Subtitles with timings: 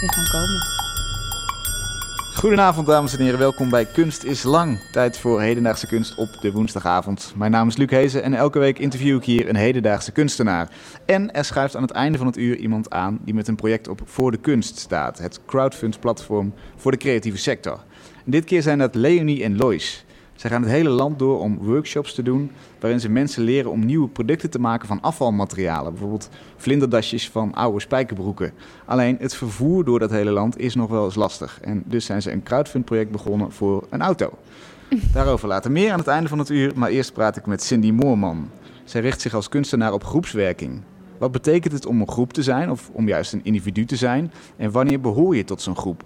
[0.00, 0.80] die gaan komen.
[2.34, 4.80] Goedenavond dames en heren, welkom bij Kunst is Lang.
[4.92, 7.32] Tijd voor hedendaagse kunst op de woensdagavond.
[7.36, 10.70] Mijn naam is Luc Hezen en elke week interview ik hier een hedendaagse kunstenaar.
[11.06, 13.88] En er schuift aan het einde van het uur iemand aan die met een project
[13.88, 15.18] op Voor de Kunst staat.
[15.18, 17.80] Het crowdfund platform voor de creatieve sector.
[18.24, 20.04] En dit keer zijn dat Leonie en Lois.
[20.42, 22.50] Zij gaan het hele land door om workshops te doen
[22.80, 25.92] waarin ze mensen leren om nieuwe producten te maken van afvalmaterialen.
[25.92, 28.52] Bijvoorbeeld vlinderdasjes van oude spijkerbroeken.
[28.84, 31.58] Alleen het vervoer door dat hele land is nog wel eens lastig.
[31.60, 34.30] En dus zijn ze een crowdfund-project begonnen voor een auto.
[35.14, 37.90] Daarover later meer aan het einde van het uur, maar eerst praat ik met Cindy
[37.90, 38.50] Moorman.
[38.84, 40.80] Zij richt zich als kunstenaar op groepswerking.
[41.18, 44.32] Wat betekent het om een groep te zijn of om juist een individu te zijn?
[44.56, 46.04] En wanneer behoor je tot zo'n groep?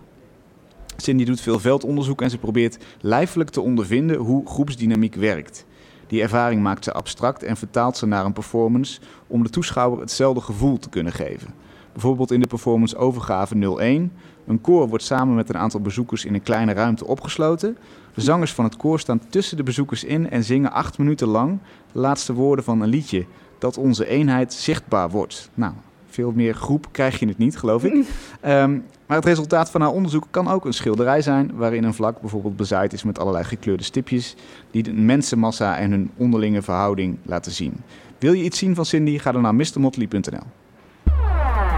[0.97, 5.67] Cindy doet veel veldonderzoek en ze probeert lijfelijk te ondervinden hoe groepsdynamiek werkt.
[6.07, 10.41] Die ervaring maakt ze abstract en vertaalt ze naar een performance om de toeschouwer hetzelfde
[10.41, 11.55] gevoel te kunnen geven.
[11.93, 14.13] Bijvoorbeeld in de performance Overgave 01.
[14.47, 17.77] Een koor wordt samen met een aantal bezoekers in een kleine ruimte opgesloten.
[18.15, 21.59] De zangers van het koor staan tussen de bezoekers in en zingen acht minuten lang
[21.93, 23.27] de laatste woorden van een liedje
[23.59, 25.51] dat onze eenheid zichtbaar wordt.
[25.55, 25.73] Nou,
[26.07, 28.07] veel meer groep krijg je het niet, geloof ik.
[28.47, 32.21] Um, maar het resultaat van haar onderzoek kan ook een schilderij zijn, waarin een vlak
[32.21, 34.35] bijvoorbeeld bezaaid is met allerlei gekleurde stipjes,
[34.71, 37.82] die de mensenmassa en hun onderlinge verhouding laten zien.
[38.18, 39.18] Wil je iets zien van Cindy?
[39.18, 40.46] Ga dan naar mrmotley.nl.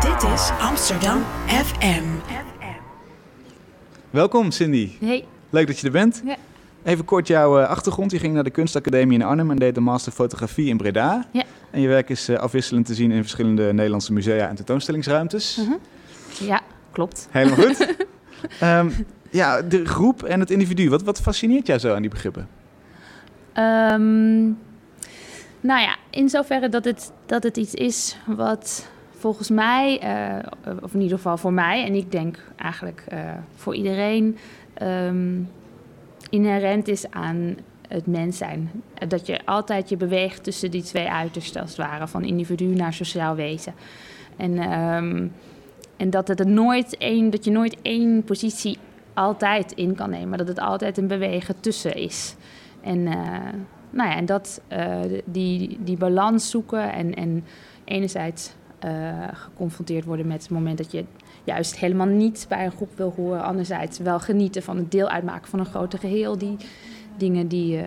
[0.01, 2.05] Dit is Amsterdam FM.
[4.11, 4.91] Welkom Cindy.
[5.01, 5.25] Hey.
[5.51, 6.23] Leuk dat je er bent.
[6.25, 6.37] Ja.
[6.85, 8.11] Even kort jouw uh, achtergrond.
[8.11, 11.27] Je ging naar de kunstacademie in Arnhem en deed de master fotografie in Breda.
[11.33, 11.45] Ja.
[11.71, 15.59] En je werk is uh, afwisselend te zien in verschillende Nederlandse musea en tentoonstellingsruimtes.
[15.59, 15.77] Uh -huh.
[16.49, 16.61] Ja,
[16.99, 17.29] klopt.
[17.31, 17.95] Helemaal goed.
[18.63, 19.07] um,
[19.41, 20.91] ja, de groep en het individu.
[20.91, 22.49] Wat, wat fascineert jou zo aan die begrippen?
[23.59, 24.59] Um,
[25.61, 30.01] nou ja, in zoverre dat het, dat het iets is wat volgens mij,
[30.67, 33.19] uh, of in ieder geval voor mij, en ik denk eigenlijk uh,
[33.57, 34.39] voor iedereen,
[34.83, 35.49] um,
[36.31, 37.57] inherent is aan
[37.89, 38.71] het mens zijn.
[39.09, 42.93] Dat je altijd je beweegt tussen die twee uitersten, als het ware, van individu naar
[42.93, 43.75] sociaal wezen.
[44.37, 45.33] En, um,
[45.99, 48.79] en dat, het nooit één, dat je nooit één positie
[49.15, 52.37] altijd in kan nemen, maar dat het altijd een bewegen tussen is.
[52.81, 53.13] En, uh,
[53.91, 57.45] nou ja, en dat, uh, die, die balans zoeken en, en
[57.85, 58.55] enerzijds
[58.85, 61.05] uh, geconfronteerd worden met het moment dat je
[61.45, 63.43] juist helemaal niet bij een groep wil horen.
[63.43, 66.39] Anderzijds wel genieten van het deel uitmaken van een groter geheel.
[66.39, 66.57] Die
[67.17, 67.81] dingen die,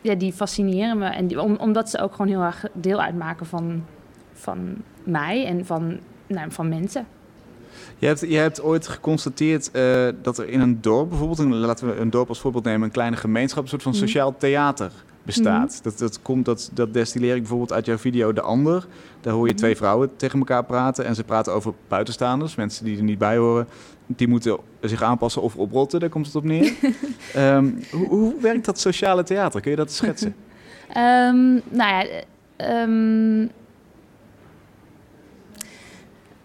[0.00, 1.06] ja, die fascineren me.
[1.06, 3.84] En omdat ze ook gewoon heel erg deel uitmaken van,
[4.32, 7.06] van mij en van, nou, van mensen.
[8.02, 11.86] Je hebt, je hebt ooit geconstateerd uh, dat er in een dorp, bijvoorbeeld, een, laten
[11.86, 14.92] we een dorp als voorbeeld nemen, een kleine gemeenschap, een soort van sociaal theater
[15.22, 15.72] bestaat.
[15.74, 15.80] Mm.
[15.82, 18.86] Dat, dat, komt, dat, dat destilleer ik bijvoorbeeld uit jouw video De Ander.
[19.20, 22.96] Daar hoor je twee vrouwen tegen elkaar praten en ze praten over buitenstaanders, mensen die
[22.96, 23.68] er niet bij horen.
[24.06, 26.72] Die moeten zich aanpassen of oprotten, daar komt het op neer.
[27.36, 29.60] um, hoe, hoe, werkt dat sociale theater?
[29.60, 30.34] Kun je dat schetsen?
[30.96, 32.06] um, nou ja,
[32.82, 33.50] um,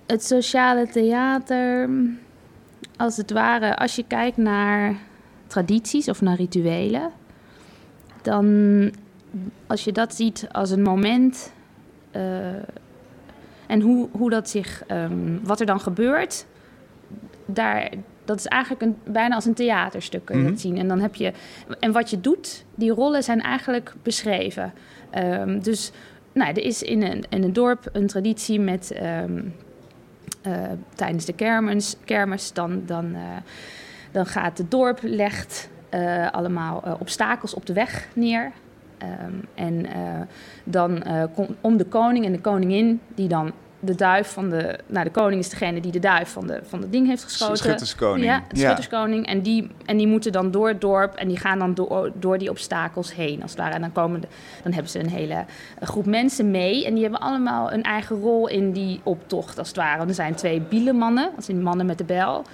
[0.08, 1.90] het sociale theater,
[2.98, 4.96] als het ware, als je kijkt naar
[5.48, 7.12] tradities of naar rituelen,
[8.22, 8.46] dan
[9.68, 11.54] als je dat ziet als een moment
[12.16, 12.48] uh,
[13.68, 16.46] en hoe, hoe dat zich, um, wat er dan gebeurt,
[17.46, 17.90] daar,
[18.26, 20.78] dat is eigenlijk een, bijna als een theaterstuk kun je dat zien.
[20.78, 21.34] En dan heb je,
[21.80, 24.74] en wat je doet, die rollen zijn eigenlijk beschreven.
[25.18, 25.92] Um, dus
[26.34, 29.67] nou, er is in een, in een dorp een traditie met um, uh,
[30.96, 33.22] tijdens de kermis, kermis dan, dan, uh,
[34.12, 38.52] dan gaat het dorp legt uh, allemaal obstakels op de weg neer.
[39.26, 39.86] Um, en
[40.64, 41.04] dan
[41.62, 44.80] om de koning en de koningin, die dan de duif van de.
[44.86, 47.58] Nou, de koning is degene die de duif van de, van de ding heeft geschoten.
[47.58, 48.26] Schutterskoning.
[48.26, 49.26] Ja, de schutterskoning.
[49.26, 49.32] Ja.
[49.32, 52.38] En, die, en die moeten dan door het dorp en die gaan dan door, door
[52.38, 53.74] die obstakels heen, als het ware.
[53.74, 54.28] En dan, komen de,
[54.64, 55.46] dan hebben ze een hele
[55.82, 56.86] groep mensen mee.
[56.86, 60.06] En die hebben allemaal een eigen rol in die optocht, als het ware.
[60.06, 62.46] Er zijn twee bielenmannen, dat zijn mannen met de bel.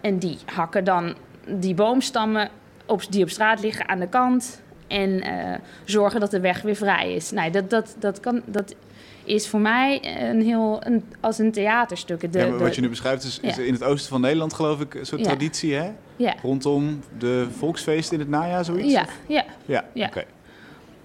[0.00, 1.14] En die hakken dan
[1.48, 2.48] die boomstammen
[2.86, 4.64] op, die op straat liggen aan de kant.
[4.86, 5.54] En uh,
[5.84, 7.30] zorgen dat de weg weer vrij is.
[7.30, 8.74] Nou, dat, dat, dat, kan, dat
[9.26, 10.00] is voor mij
[10.30, 12.32] een heel, een, als een theaterstuk.
[12.32, 13.62] De, ja, wat je nu beschrijft is, is ja.
[13.62, 15.26] in het oosten van Nederland geloof ik een soort Ja.
[15.26, 15.90] traditie hè?
[16.42, 18.92] Rondom de volksfeesten in het najaar zoiets?
[18.92, 19.44] Ja, Of- ja.
[19.92, 20.24] Ja, oké.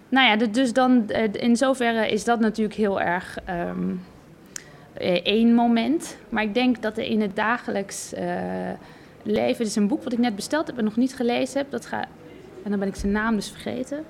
[0.10, 3.90] Nou ja, dus dan eh, in zoverre is dat natuurlijk heel erg ehm,
[4.94, 6.18] eh, één moment.
[6.30, 8.26] Maar ik denk dat er in het dagelijks eh,
[9.24, 11.72] leven, het is een boek wat ik net besteld heb en nog niet gelezen heb.
[11.72, 12.08] Dat gaat,
[12.64, 14.04] en dan ben ik zijn naam dus vergeten.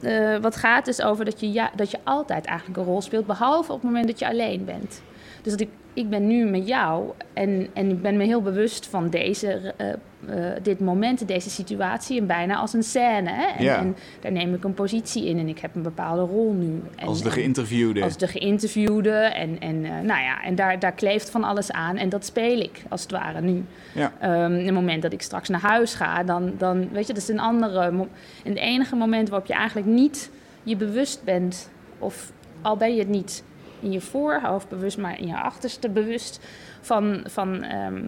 [0.00, 3.26] Eh, wat gaat dus over dat je, ja, dat je altijd eigenlijk een rol speelt,
[3.26, 5.02] behalve op het moment dat je alleen bent.
[5.42, 8.86] Dus dat ik, ik ben nu met jou en, en ik ben me heel bewust
[8.86, 9.86] van deze, eh,
[10.28, 13.30] eh, dit moment, deze situatie, en bijna als een scène.
[13.30, 13.46] Hè?
[13.46, 13.76] En, Ja.
[13.78, 16.82] en daar neem ik een positie in en ik heb een bepaalde rol nu.
[16.96, 18.02] En, Als de geïnterviewde.
[18.02, 19.10] als de geïnterviewde.
[19.10, 21.96] En, en, eh, nou ja, en daar, daar kleeft van alles aan.
[21.96, 23.64] En dat speel ik, als het ware, nu.
[23.94, 24.12] Ja.
[24.20, 27.28] Ehm, het moment dat ik straks naar huis ga, dan, dan weet je, dat is
[27.28, 27.80] een andere...
[27.80, 28.08] En
[28.44, 30.30] het enige moment waarop je eigenlijk niet
[30.62, 31.70] je bewust bent...
[31.98, 32.32] of
[32.62, 33.44] al ben je het niet
[33.80, 36.40] in je voorhoofd bewust, maar in je achterste bewust...
[36.80, 38.02] van, van, ehm,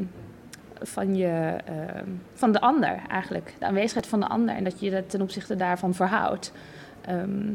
[0.83, 2.05] van, je, ehm,
[2.35, 3.55] van de ander eigenlijk.
[3.59, 4.55] De aanwezigheid van de ander.
[4.55, 6.53] En dat je je ten opzichte daarvan verhoudt.
[7.01, 7.51] Ehm,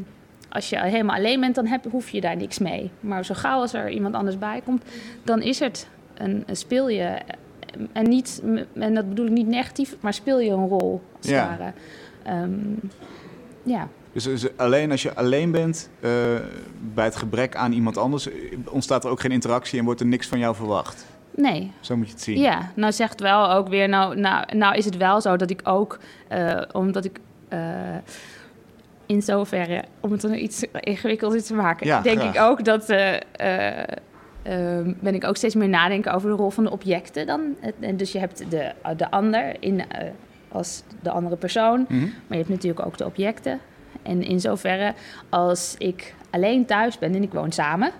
[0.48, 2.90] als je helemaal alleen bent, dan heb, hoef je daar niks mee.
[3.00, 4.82] Maar zo gauw als er iemand anders bij komt,
[5.22, 7.02] dan is het een, een speel je.
[7.02, 7.18] eh,
[7.92, 8.42] En, niet,
[8.74, 11.48] en dat bedoel ik niet negatief, maar speel je een rol, als Ja.
[11.50, 11.72] het ware.
[12.22, 12.52] Ehm,
[13.62, 13.88] ja.
[14.12, 16.10] Dus, dus alleen als je alleen bent, eh,
[16.94, 18.34] bij het gebrek aan iemand anders, eh,
[18.70, 21.06] ontstaat er ook geen interactie en wordt er niks van jou verwacht.
[21.36, 22.38] Nee, Zo moet je het zien.
[22.38, 25.60] Ja, nou zegt wel ook weer, nou, nou, nou is het wel zo dat ik
[25.64, 25.98] ook,
[26.28, 27.58] eh, omdat ik eh,
[29.06, 32.34] in zoverre, om het er nou iets ingewikkelder te maken, Ja, denk graag.
[32.34, 33.78] ik ook dat, eh, eh,
[34.42, 37.40] eh, ben ik ook steeds meer nadenken over de rol van de objecten dan.
[37.80, 39.82] En dus je hebt de, de ander in,
[40.48, 42.00] als de andere persoon, Mhm.
[42.02, 43.60] maar je hebt natuurlijk ook de objecten.
[44.02, 44.94] En in zoverre,
[45.28, 47.90] als ik alleen thuis ben en ik woon samen,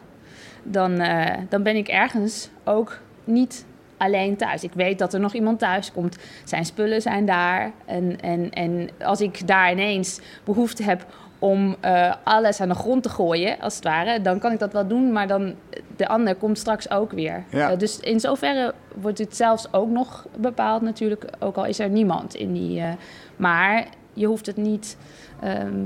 [0.62, 1.02] dan,
[1.48, 3.64] dan ben ik ergens ook niet
[3.96, 4.64] alleen thuis.
[4.64, 6.16] Ik weet dat er nog iemand thuis komt.
[6.44, 7.72] Zijn spullen zijn daar.
[7.84, 11.06] En, en, en als ik daar ineens behoefte heb
[11.38, 14.72] om eh, alles aan de grond te gooien, als het ware, dan kan ik dat
[14.72, 15.54] wel doen, maar dan
[15.96, 17.44] de ander komt straks ook weer.
[17.50, 17.70] Ja.
[17.70, 21.88] Eh, dus in zoverre wordt het zelfs ook nog bepaald natuurlijk, ook al is er
[21.88, 22.80] niemand in die.
[22.80, 22.88] eh,
[23.36, 24.96] maar je hoeft het niet.
[25.40, 25.84] ehm,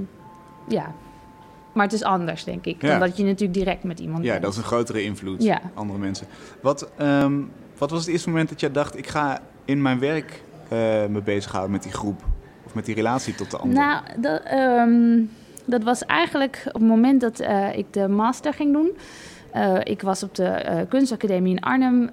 [0.68, 0.92] ja.
[1.78, 2.88] Maar het is anders, denk ik, Ja.
[2.88, 4.42] dan dat je natuurlijk direct met iemand Ja, bent.
[4.42, 5.42] dat is een grotere invloed.
[5.42, 5.60] Ja.
[5.74, 6.26] Andere mensen.
[6.60, 7.40] Wat, ehm,
[7.78, 10.78] wat was het eerste moment dat jij dacht, ik ga in mijn werk eh,
[11.08, 12.22] me bezighouden met die groep?
[12.64, 13.78] Of met die relatie tot de ander?
[13.78, 15.20] Nou, dat, ehm,
[15.64, 18.90] dat was eigenlijk op het moment dat eh, ik de master ging doen.
[19.52, 22.10] Eh, ik was op de kunstacademie in Arnhem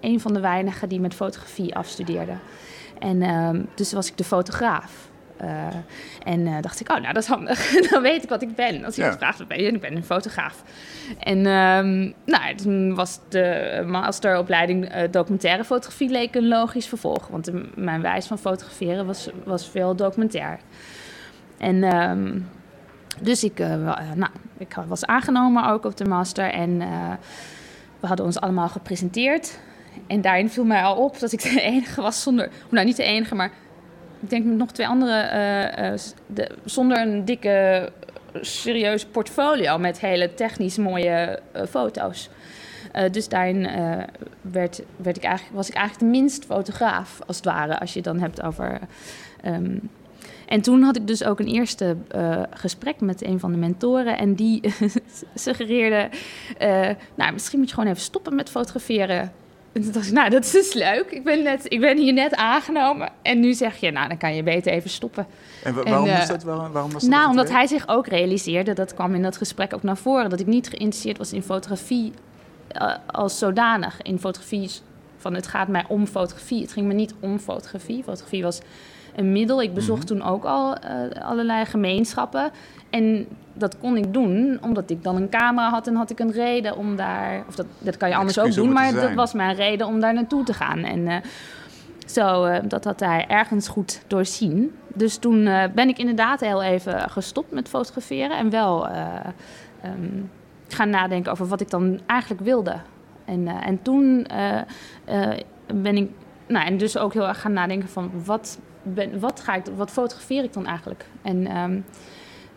[0.00, 2.32] een van de weinigen die met fotografie afstudeerde.
[2.98, 5.08] En ehm, dus was ik de fotograaf.
[5.36, 5.66] Eh,
[6.24, 7.70] en eh, dacht ik, oh, nou, dat is handig.
[7.90, 8.84] Dan weet ik wat ik ben.
[8.84, 9.02] Als Ja.
[9.02, 9.72] iemand vraagt, wat ben je?
[9.72, 10.62] Ik ben een fotograaf.
[11.18, 17.28] En ehm, nou, toen was de masteropleiding eh, documentaire fotografie leek een logisch vervolg.
[17.28, 20.58] Want de- mijn wijze van fotograferen was, was veel documentair.
[21.58, 22.38] En ehm,
[23.20, 23.58] dus ik,
[24.14, 26.50] nou, ik was aangenomen ook op de master.
[26.50, 26.78] En
[28.00, 29.58] we hadden ons allemaal gepresenteerd.
[30.06, 32.48] En daarin viel mij al op dat ik de enige was zonder...
[32.70, 33.50] Nou, niet de enige, maar
[34.26, 35.12] ik denk nog twee andere...
[35.12, 37.92] eh, eh, de, zonder een dikke,
[38.40, 42.30] serieuze portfolio met hele technisch mooie eh, foto's.
[43.10, 43.68] Dus daarin
[44.40, 47.98] werd, werd ik eigenlijk, was ik eigenlijk de minst fotograaf, als het ware, als je
[47.98, 48.80] het dan hebt over.
[49.42, 49.78] ehm,
[50.46, 51.96] en toen had ik dus ook een eerste
[52.50, 54.18] gesprek met een van de mentoren.
[54.18, 54.60] En die
[55.34, 56.08] suggereerde:
[57.14, 59.32] Nou, misschien moet je gewoon even stoppen met fotograferen.
[59.76, 61.06] En toen dacht ik: Nou, dat is dus leuk.
[61.10, 63.08] Ik ben, net, ik ben hier net aangenomen.
[63.22, 65.26] En nu zeg je: Nou, dan kan je beter even stoppen.
[65.64, 67.88] en wa- en, waarom, eh, was dat, waarom, waarom was dat Nou, omdat hij zich
[67.88, 71.32] ook realiseerde, dat kwam in dat gesprek ook naar voren, dat ik niet geïnteresseerd was
[71.32, 72.12] in fotografie
[72.68, 74.02] eh, als zodanig.
[74.02, 74.70] In fotografie
[75.16, 76.60] van het gaat mij om fotografie.
[76.62, 78.02] Het ging me niet om fotografie.
[78.02, 78.60] Fotografie was
[79.16, 79.62] een middel.
[79.62, 82.50] Ik bezocht toen ook al eh, allerlei gemeenschappen.
[82.90, 86.32] En dat kon ik doen omdat ik dan een camera had en had ik een
[86.32, 87.44] reden om daar.
[87.48, 90.14] Of dat, dat kan je anders ook doen, maar dat was mijn reden om daar
[90.14, 90.78] naartoe te gaan.
[90.78, 91.16] En eh,
[92.06, 94.74] zo, eh, dat had hij ergens goed doorzien.
[94.94, 95.44] Dus toen
[95.74, 100.22] ben ik inderdaad heel even gestopt met fotograferen en wel ehm,
[100.68, 102.74] gaan nadenken over wat ik dan eigenlijk wilde.
[103.24, 104.26] En, en toen
[105.74, 106.10] ben ik,
[106.46, 108.58] nou, en dus ook heel erg gaan nadenken van wat,
[108.94, 111.06] ben, wat, ga ik, wat fotografeer ik dan eigenlijk?
[111.22, 111.80] En, ehm,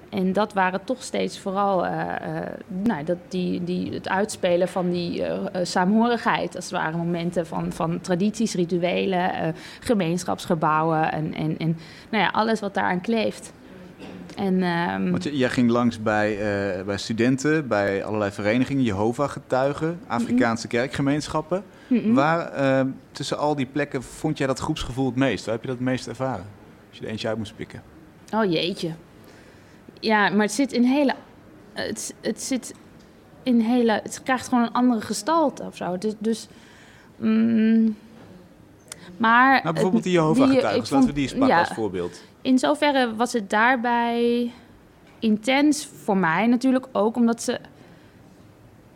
[0.09, 4.89] en dat waren toch steeds vooral eh, eh, nou, dat die, die, het uitspelen van
[4.89, 6.55] die eh, saamhorigheid.
[6.55, 11.77] Als het ware momenten van, van tradities, rituelen, gemeenschapsgebouwen en, en, en
[12.09, 13.53] nou ja, alles wat daaraan kleeft.
[14.35, 16.37] En, ehm, Want jij ging langs bij,
[16.85, 21.63] bij studenten, bij allerlei verenigingen, Jehovah-getuigen, Afrikaanse kerkgemeenschappen.
[21.89, 25.45] Waar eh, tussen al die plekken vond jij dat groepsgevoel het meest?
[25.45, 26.45] Waar heb je dat het meest ervaren?
[26.89, 27.83] Als je er eentje uit moest pikken.
[28.33, 28.91] Oh jeetje.
[29.99, 31.15] Ja, maar het zit in hele.
[31.73, 32.73] Het, het zit
[33.43, 33.91] in hele.
[33.91, 35.97] Het krijgt gewoon een andere gestalte of zo.
[35.97, 36.13] Dus.
[36.17, 36.47] dus
[37.17, 37.95] mm,
[39.17, 39.61] maar.
[39.61, 42.21] Nou, bijvoorbeeld die Jehovah-getuigen, laten we die eens pakken ja, als voorbeeld.
[42.41, 44.51] In zoverre was het daarbij
[45.19, 47.59] intens voor mij natuurlijk ook omdat ze.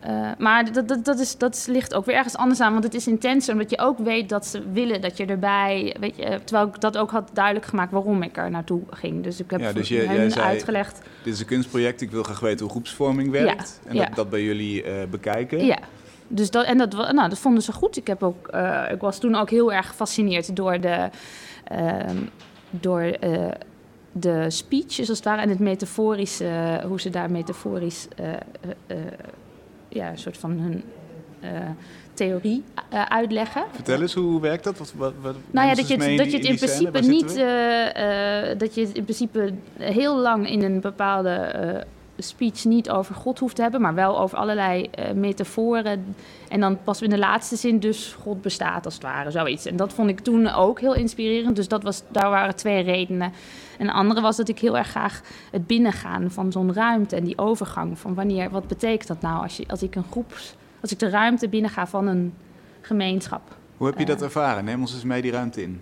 [0.03, 2.93] Eh, maar dat, dat, dat, is, dat ligt ook weer ergens anders aan, want het
[2.93, 6.67] is intenser, omdat je ook weet dat ze willen dat je erbij, weet je, terwijl
[6.67, 9.23] ik dat ook had duidelijk gemaakt waarom ik er naartoe ging.
[9.23, 11.01] Dus ik heb Ja, dus voor je- hen jij zei- uitgelegd.
[11.23, 13.79] Dit is een kunstproject, ik wil graag weten hoe groepsvorming werkt.
[13.87, 14.05] en ja.
[14.05, 15.65] dat, dat bij jullie eh, bekijken.
[15.65, 15.77] Ja,
[16.27, 17.97] dus dat, en dat, nou, dat vonden ze goed.
[17.97, 21.09] Ik, heb ook, eh, ik was toen ook heel erg gefascineerd door de,
[21.63, 22.17] ehm,
[22.69, 23.45] door, eh,
[24.11, 28.37] de speeches als het ware en het metaforische, hoe ze daar metaforisch eh, eh,
[28.87, 28.97] eh,
[29.93, 30.83] ja, een soort van hun
[31.39, 31.51] eh,
[32.13, 33.63] theorie eh, uitleggen.
[33.71, 34.77] Vertel eens, hoe werkt dat?
[34.77, 37.35] Wat, wat, wat, Nou ja, dat je het, mee dat je het in principe niet.
[37.35, 41.81] eh, eh, dat je het in principe heel lang in een bepaalde eh,
[42.17, 46.15] speech niet over God hoeft te hebben, maar wel over allerlei eh, metaforen.
[46.49, 49.65] En dan pas in de laatste zin dus God bestaat als het ware, zoiets.
[49.65, 51.55] En dat vond ik toen ook heel inspirerend.
[51.55, 53.31] Dus dat was, daar waren twee redenen.
[53.77, 57.23] En de andere was dat ik heel erg graag het binnengaan van zo'n ruimte en
[57.23, 60.33] die overgang van wanneer, wat betekent dat nou als, je, als ik een groep,
[60.81, 62.33] als ik de ruimte binnenga van een
[62.81, 63.55] gemeenschap.
[63.77, 64.65] Hoe heb je dat eh, ervaren?
[64.65, 65.81] Neem ons eens mee die ruimte in.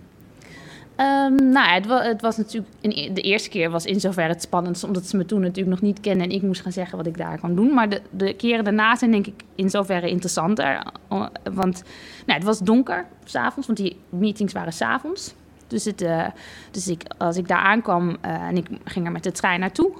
[0.96, 2.72] Ehm, nou, het, het was natuurlijk.
[2.80, 5.80] in- de eerste keer was in zoverre het spannendst, omdat ze me toen natuurlijk nog
[5.80, 7.74] niet kennen en ik moest gaan zeggen wat ik daar kan doen.
[7.74, 10.82] Maar de, de keren daarna zijn denk ik in zoverre interessanter.
[11.08, 11.82] eh, Want
[12.26, 15.34] nou, het was donker s'avonds, want die meetings waren s'avonds.
[15.66, 16.26] Dus, het, eh,
[16.70, 19.90] dus ik, als ik daar aankwam eh, en ik ging er met de trein naartoe.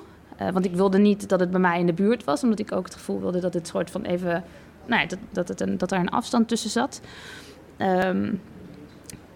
[0.52, 2.84] want ik wilde niet dat het bij mij in de buurt was, omdat ik ook
[2.84, 4.44] het gevoel wilde dat het soort van even.
[4.86, 7.00] Nou dat, dat, het een, dat er een afstand tussen zat.
[7.76, 8.32] Ehm,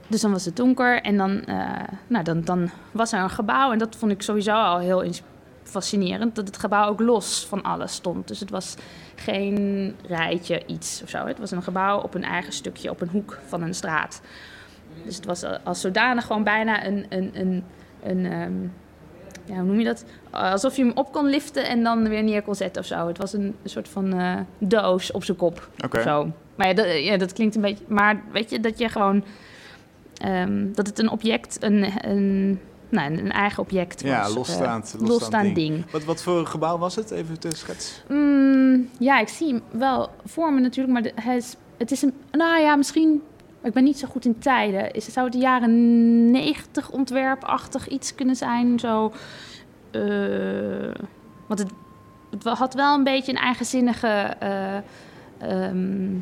[0.08, 1.70] dus dan was het donker en dan, eh,
[2.06, 3.72] nou, dan, dan was er een gebouw.
[3.72, 5.04] En dat vond ik sowieso al heel
[5.62, 6.34] fascinerend.
[6.34, 8.28] Dat het gebouw ook los van alles stond.
[8.28, 8.74] Dus het was
[9.14, 11.26] geen rijtje iets of zo.
[11.26, 14.20] Het was een gebouw op een eigen stukje, op een hoek van een straat.
[15.04, 17.06] Dus het was als zodanig gewoon bijna een...
[17.08, 17.64] een, een,
[18.02, 18.52] een ehm,
[19.44, 20.04] ja, hoe noem je dat?
[20.30, 23.06] Alsof je hem op kon liften en dan weer neer kon zetten of zo.
[23.06, 25.68] Het was een, een soort van eh, doos op zijn kop.
[25.84, 26.02] Oké.
[26.02, 26.32] Zo.
[26.54, 27.84] Maar ja dat, ja, dat klinkt een beetje...
[27.88, 29.24] Maar weet je, dat je gewoon...
[30.18, 34.10] ehm, dat het een object, een, een, nou, een eigen object was.
[34.10, 35.74] Ja, eh, losstaand, losstaand, losstaand ding.
[35.74, 35.90] ding.
[35.90, 37.10] Wat, wat voor gebouw was het?
[37.10, 38.02] Even te schets.
[38.08, 42.02] Mm, ja, ik zie hem wel voor me natuurlijk, maar de, hij is, het is
[42.02, 42.14] een...
[42.30, 43.22] Nou ja, misschien...
[43.62, 44.90] Ik ben niet zo goed in tijden.
[44.92, 48.78] Is, zou het de jaren negentig ontwerpachtig iets kunnen zijn?
[48.78, 49.12] Zo...
[49.90, 50.00] eh,
[51.46, 51.70] want het,
[52.30, 54.76] het had wel een beetje een eigenzinnige eh,
[55.38, 56.14] ehm,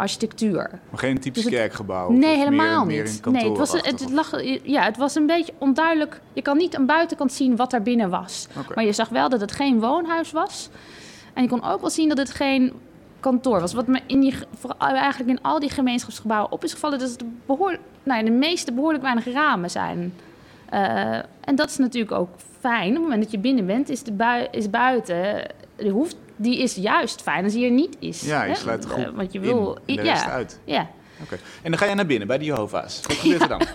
[0.00, 0.70] architectuur.
[0.90, 2.10] Maar geen typisch Dus het- kerkgebouw?
[2.10, 3.24] Nee, helemaal meer niet.
[3.26, 6.20] nee, het was, het, lag, ja, het was een beetje onduidelijk.
[6.32, 8.46] Je kan niet aan buitenkant zien wat er binnen was.
[8.74, 10.68] Maar je zag wel dat het geen woonhuis was.
[11.34, 12.72] En je kon ook wel zien dat het geen
[13.20, 13.72] kantoor was.
[13.72, 16.98] Wat me in die, vooral eigenlijk in al die gemeenschapsgebouwen op is gevallen...
[16.98, 20.14] dat het behoor, nou, ja, de meeste behoorlijk weinig ramen zijn.
[20.68, 22.28] Eh, en dat is natuurlijk ook
[22.60, 22.88] fijn.
[22.88, 25.46] Op het moment dat je binnen bent, is, de bui, is buiten...
[25.76, 28.20] Die, hoeft, die is juist fijn als die er niet is.
[28.20, 28.56] Ja, je hè?
[28.56, 29.78] sluit de Eh, Want je wil...
[29.84, 30.60] in, de ja, uit.
[30.64, 30.88] ja.
[31.22, 31.34] Oké.
[31.62, 33.00] En dan ga je naar binnen bij de Jehovah's.
[33.06, 33.62] Wat gebeurt er dan?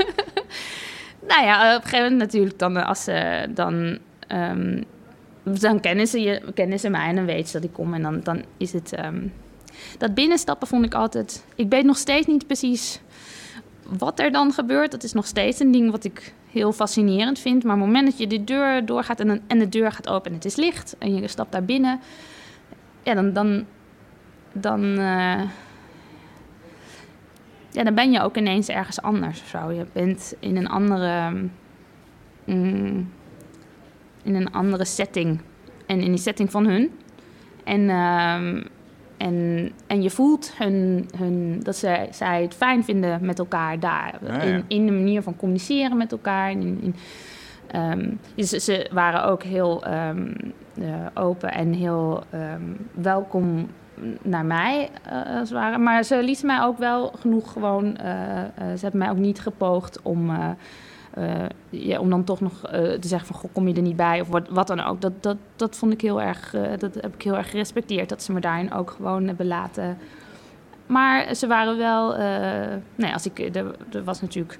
[1.27, 3.97] Nou ja, op een gegeven moment natuurlijk dan eh, als ze dan...
[4.27, 4.81] ehm,
[5.43, 7.93] dan kennen ze, je, kennen ze mij en dan weten ze dat ik kom.
[7.93, 8.93] En dan, dan is het...
[8.93, 9.27] ehm,
[9.97, 11.45] dat binnenstappen vond ik altijd...
[11.55, 12.99] Ik weet nog steeds niet precies
[13.87, 14.91] wat er dan gebeurt.
[14.91, 17.63] Dat is nog steeds een ding wat ik heel fascinerend vind.
[17.63, 20.29] Maar op het moment dat je de deur doorgaat en, en de deur gaat open
[20.29, 20.95] en het is licht...
[20.99, 21.99] en je stapt daar binnen...
[23.05, 23.33] Ja, dan...
[23.33, 23.65] dan,
[24.53, 25.41] dan eh,
[27.75, 29.71] ja, dan ben je ook ineens ergens anders of zo.
[29.71, 31.31] Je bent in een andere,
[32.45, 33.11] mm,
[34.23, 35.39] in een andere setting.
[35.85, 36.91] En in die setting van hun.
[37.63, 38.63] En, ehm,
[39.17, 44.19] en, en je voelt hun, hun, dat zij, zij het fijn vinden met elkaar daar.
[44.21, 44.41] Ja, ja.
[44.41, 46.51] In, in de manier van communiceren met elkaar.
[46.51, 46.95] In, in,
[47.67, 48.11] ehm,
[48.45, 50.49] ze, ze waren ook heel ehm, eh,
[51.13, 52.61] open en heel ehm,
[52.93, 53.67] welkom
[54.21, 55.77] naar mij, eh, als het ware.
[55.77, 57.97] Maar ze lieten mij ook wel genoeg gewoon...
[57.97, 60.29] eh, eh, ze hebben mij ook niet gepoogd om...
[60.29, 60.49] eh,
[61.13, 63.95] eh, ja, om dan toch nog eh, te zeggen van, goh, kom je er niet
[63.95, 65.01] bij of wat, dan ook.
[65.01, 68.09] Dat, dat, dat vond ik heel erg, eh, dat heb ik heel erg gerespecteerd.
[68.09, 69.97] Dat ze me daarin ook gewoon hebben laten.
[70.85, 74.59] Maar ze waren wel, eh, nee, als ik, er, er was natuurlijk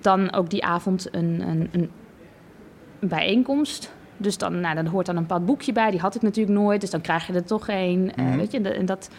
[0.00, 1.90] dan ook die avond een, een, een
[3.00, 3.94] bijeenkomst.
[4.22, 5.90] Dus dan, nou, dan hoort dan een bepaald boekje bij.
[5.90, 8.12] Die had ik natuurlijk nooit, dus dan krijg je er toch een.
[8.16, 8.36] eh, Mhm.
[8.36, 9.10] weet je, en dat.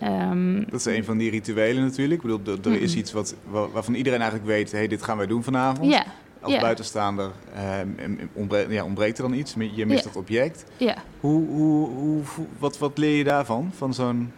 [0.00, 2.22] ehm, Dat is een van die rituelen natuurlijk.
[2.22, 2.98] Ik bedoel, er- is Mhm.
[3.00, 4.72] iets wat, wa- waarvan iedereen eigenlijk weet...
[4.72, 5.92] hey, dit gaan wij doen vanavond.
[5.92, 6.04] ja,
[6.40, 7.88] Als buitenstaander ehm,
[8.32, 9.54] ontbreekt, ja, ontbreekt er dan iets.
[9.74, 10.64] Je mist dat object.
[10.76, 10.94] ja.
[11.20, 13.70] Hoe, hoe, hoe, hoe- wat, wat leer je daarvan?
[13.76, 14.32] Van zo'n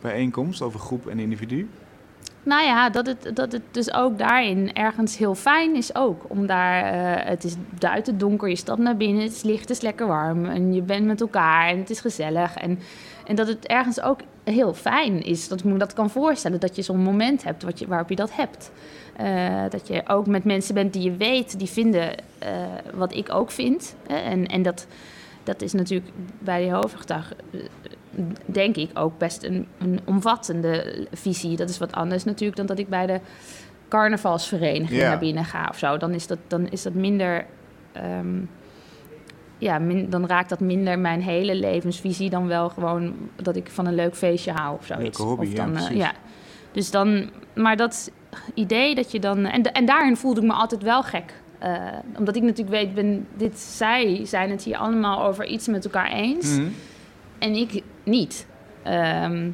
[0.00, 1.68] bijeenkomst over groep en individu?
[2.44, 6.22] Nou ja, dat het, dat het dus ook daarin ergens heel fijn is ook.
[6.28, 9.70] Om daar, eh, het is buiten donker, je stapt naar binnen, het is licht, het
[9.70, 10.44] is lekker warm.
[10.44, 12.54] En je bent met elkaar en het is gezellig.
[12.54, 12.78] En
[13.24, 16.76] En dat het ergens ook heel fijn is, dat ik me dat kan voorstellen, dat
[16.76, 18.70] je zo'n moment hebt wat je, waarop je dat hebt.
[19.16, 22.48] Eh, dat je ook met mensen bent die je weet, die vinden eh,
[22.94, 23.94] wat ik ook vind.
[24.06, 24.86] En, en dat,
[25.42, 27.60] dat is natuurlijk bij de hoofdgedag, eh,
[28.46, 31.56] denk ik, ook best een, een omvattende visie.
[31.56, 33.20] Dat is wat anders natuurlijk dan dat ik bij de
[33.88, 35.08] carnavalsvereniging Ja.
[35.08, 35.96] naar binnen ga of zo.
[35.96, 37.46] Dan is dat, dan is dat minder.
[37.92, 38.38] ehm,
[39.58, 43.86] ja, min- dan raakt dat minder mijn hele levensvisie dan wel gewoon dat ik van
[43.86, 45.18] een leuk feestje hou of zoiets.
[45.18, 46.02] Leuke hobby, of ja, dan, eh, precies.
[46.02, 46.12] ja.
[46.72, 48.10] Dus dan, maar dat
[48.54, 49.44] idee dat je dan.
[49.44, 51.34] En, en daarin voelde ik me altijd wel gek.
[51.58, 51.76] Eh,
[52.18, 56.10] omdat ik natuurlijk weet, ben, dit, zij zijn het hier allemaal over iets met elkaar
[56.12, 56.56] eens.
[56.58, 56.68] Mhm.
[57.38, 58.46] En ik niet.
[58.82, 59.50] Ehm,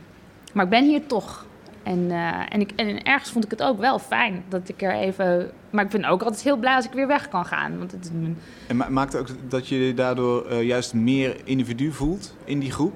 [0.52, 1.46] maar ik ben hier toch.
[1.82, 4.92] En, eh, en, ik, en ergens vond ik het ook wel fijn dat ik er
[4.94, 5.50] even.
[5.70, 7.78] Maar ik ben ook altijd heel blij als ik weer weg kan gaan.
[7.78, 10.94] Want het is mijn, En ma- maakt het ook dat je je daardoor eh, juist
[10.94, 12.92] meer individu voelt in die groep?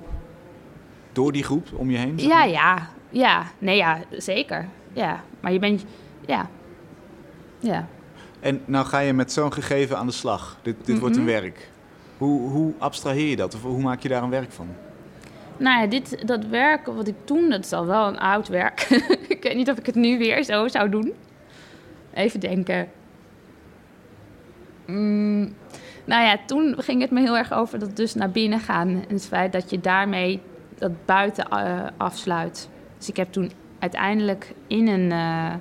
[1.12, 2.18] Door die groep om je heen?
[2.18, 2.48] zeg Ja, maar?
[2.48, 3.42] ja, ja.
[3.58, 4.68] Nee, ja, zeker.
[4.92, 5.84] Ja, maar je bent,
[6.26, 6.48] ja,
[7.58, 7.86] ja.
[8.40, 10.58] En nou ga je met zo'n gegeven aan de slag.
[10.62, 11.30] Dit, dit wordt een Mhm.
[11.32, 11.70] werk.
[12.18, 13.54] Hoe, hoe abstraheer je dat?
[13.54, 14.66] Of hoe maak je daar een werk van?
[15.56, 18.80] Nou ja, dit, dat werk wat ik toen, dat is al wel een oud werk.
[19.28, 21.12] ik weet niet of ik het nu weer zo zou doen.
[22.14, 22.88] Even denken.
[24.86, 25.54] Mm,
[26.04, 28.88] nou ja, toen ging het me heel erg over dat dus naar binnen gaan.
[28.88, 30.40] En het feit dat je daarmee
[30.78, 32.68] dat buiten eh, afsluit.
[32.98, 35.54] Dus ik heb toen uiteindelijk in een, eh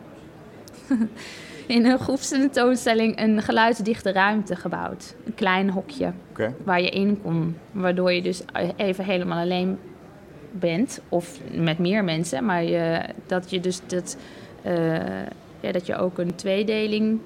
[1.65, 5.15] in een groepstentoonstelling een geluidsdichte ruimte gebouwd.
[5.25, 6.11] Een klein hokje
[6.63, 7.57] waar je in kon.
[7.71, 8.41] Waardoor je dus
[8.75, 9.77] even helemaal alleen
[10.51, 11.01] bent.
[11.09, 12.45] Of met meer mensen.
[12.45, 14.17] Maar je, dat je dus dat,
[14.61, 14.95] eh,
[15.59, 17.19] ja, dat je ook een tweedeling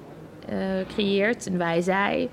[0.48, 0.56] eh,
[0.94, 1.46] creëert.
[1.46, 2.28] Een wij-zij.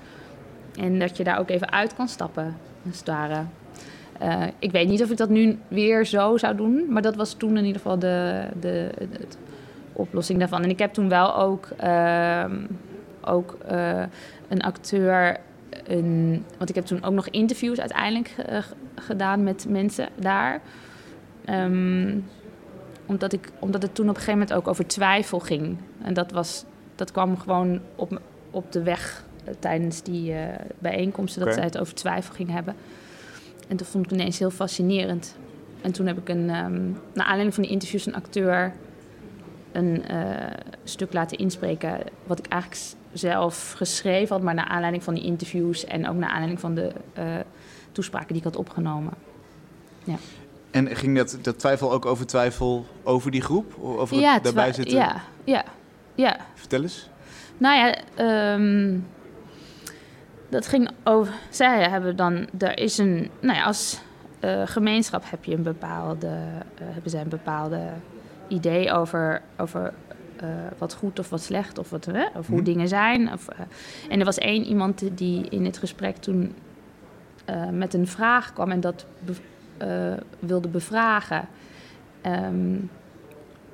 [0.78, 2.56] En dat je daar ook even uit kan stappen,
[2.88, 3.44] als het ware.
[4.18, 6.86] Eh, ik weet niet of ik dat nu weer zo zou doen.
[6.88, 9.26] Maar dat was toen in ieder geval de, de, de, de
[9.96, 10.62] oplossing daarvan.
[10.62, 12.56] En ik heb toen wel ook, ehm,
[13.24, 14.02] ook eh,
[14.48, 15.36] een acteur
[15.84, 18.62] een, want ik heb toen ook nog interviews uiteindelijk eh,
[18.94, 20.60] gedaan met mensen daar.
[21.44, 22.18] Ehm,
[23.06, 25.76] omdat, ik, omdat het toen op een gegeven moment ook over twijfel ging.
[26.02, 30.34] En dat, was, dat kwam gewoon op, op de weg eh, tijdens die
[30.78, 31.44] bijeenkomsten...
[31.44, 32.74] dat zij het over twijfel ging hebben.
[33.68, 35.36] En dat vond ik ineens heel fascinerend.
[35.82, 38.72] En toen heb ik een, ehm naar aanleiding van die interviews een acteur
[39.76, 40.52] een eh,
[40.84, 41.98] stuk laten inspreken.
[42.26, 46.28] Wat ik eigenlijk zelf geschreven had, maar naar aanleiding van die interviews en ook naar
[46.28, 47.24] aanleiding van de eh,
[47.92, 49.12] toespraken die ik had opgenomen.
[50.70, 53.74] En ging dat, dat twijfel ook over twijfel over die groep?
[53.80, 54.96] Over ja, het daarbij zitten?
[54.96, 55.64] Ja, ja,
[56.14, 56.36] ja.
[56.54, 57.08] Vertel eens.
[57.58, 58.98] Nou ja, ehm,
[60.48, 61.34] dat ging over.
[61.50, 62.48] Zij hebben dan.
[62.58, 63.30] Er is een.
[63.40, 64.00] Nou ja, als
[64.40, 66.28] eh, gemeenschap heb je een bepaalde.
[66.74, 67.80] hebben zij een bepaalde
[68.48, 69.42] idee over.
[69.58, 69.92] over
[70.36, 72.64] eh, wat goed of wat slecht of, wat, of hoe Mhm.
[72.64, 73.32] dingen zijn.
[73.32, 73.58] Of, eh,
[74.08, 76.54] en er was één iemand die in het gesprek toen
[77.44, 81.48] eh, met een vraag kwam en dat be- wilde bevragen.
[82.20, 82.76] Ehm,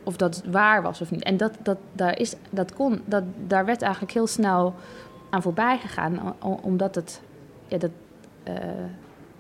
[0.03, 1.23] of dat waar was of niet.
[1.23, 4.75] En dat, dat, daar, is, dat, kon, dat, daar werd eigenlijk heel snel
[5.31, 7.23] aan voorbij gegaan, omdat het,
[7.69, 7.91] ja, dat,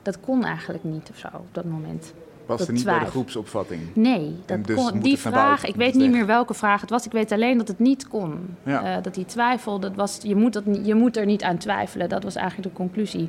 [0.03, 2.14] dat kon eigenlijk niet of zo op dat moment.
[2.60, 3.80] Er niet bij de groepsopvatting?
[3.94, 7.06] Nee, dat dus kon, die vraag, ik weet niet meer welke vraag het was.
[7.06, 8.56] Ik weet alleen dat het niet kon.
[8.64, 8.96] Ja.
[8.96, 12.08] Eh, dat die twijfel, dat was, je, moet dat, je moet er niet aan twijfelen.
[12.08, 13.28] Dat was eigenlijk de conclusie.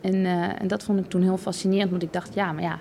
[0.00, 2.78] En, eh, en dat vond ik toen heel fascinerend, want ik dacht, ja, maar ja,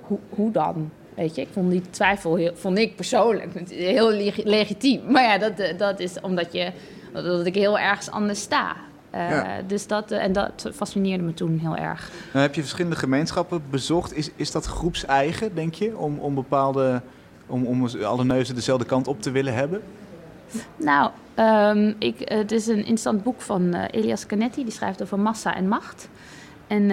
[0.00, 0.90] hoe, hoe dan?
[1.14, 5.00] Weet je, ik vond die twijfel, heel, vond ik persoonlijk heel leg- legitiem.
[5.12, 6.70] Maar ja, dat, eh, dat is omdat, je,
[7.12, 8.76] dat ik heel ergens anders sta.
[9.14, 9.60] Eh, Ja.
[9.66, 12.10] Dus dat, eh, en dat fascineerde me toen heel erg.
[12.32, 14.16] Nou, heb je verschillende gemeenschappen bezocht.
[14.16, 15.96] Is, is dat groepseigen, denk je?
[15.96, 17.02] Om, om bepaalde...
[17.46, 19.82] Om, om alle neuzen dezelfde kant op te willen hebben?
[20.76, 24.62] Nou, ehm, ik, het is een interessant boek van eh, Elias Canetti.
[24.62, 26.08] Die schrijft over massa en macht.
[26.66, 26.92] En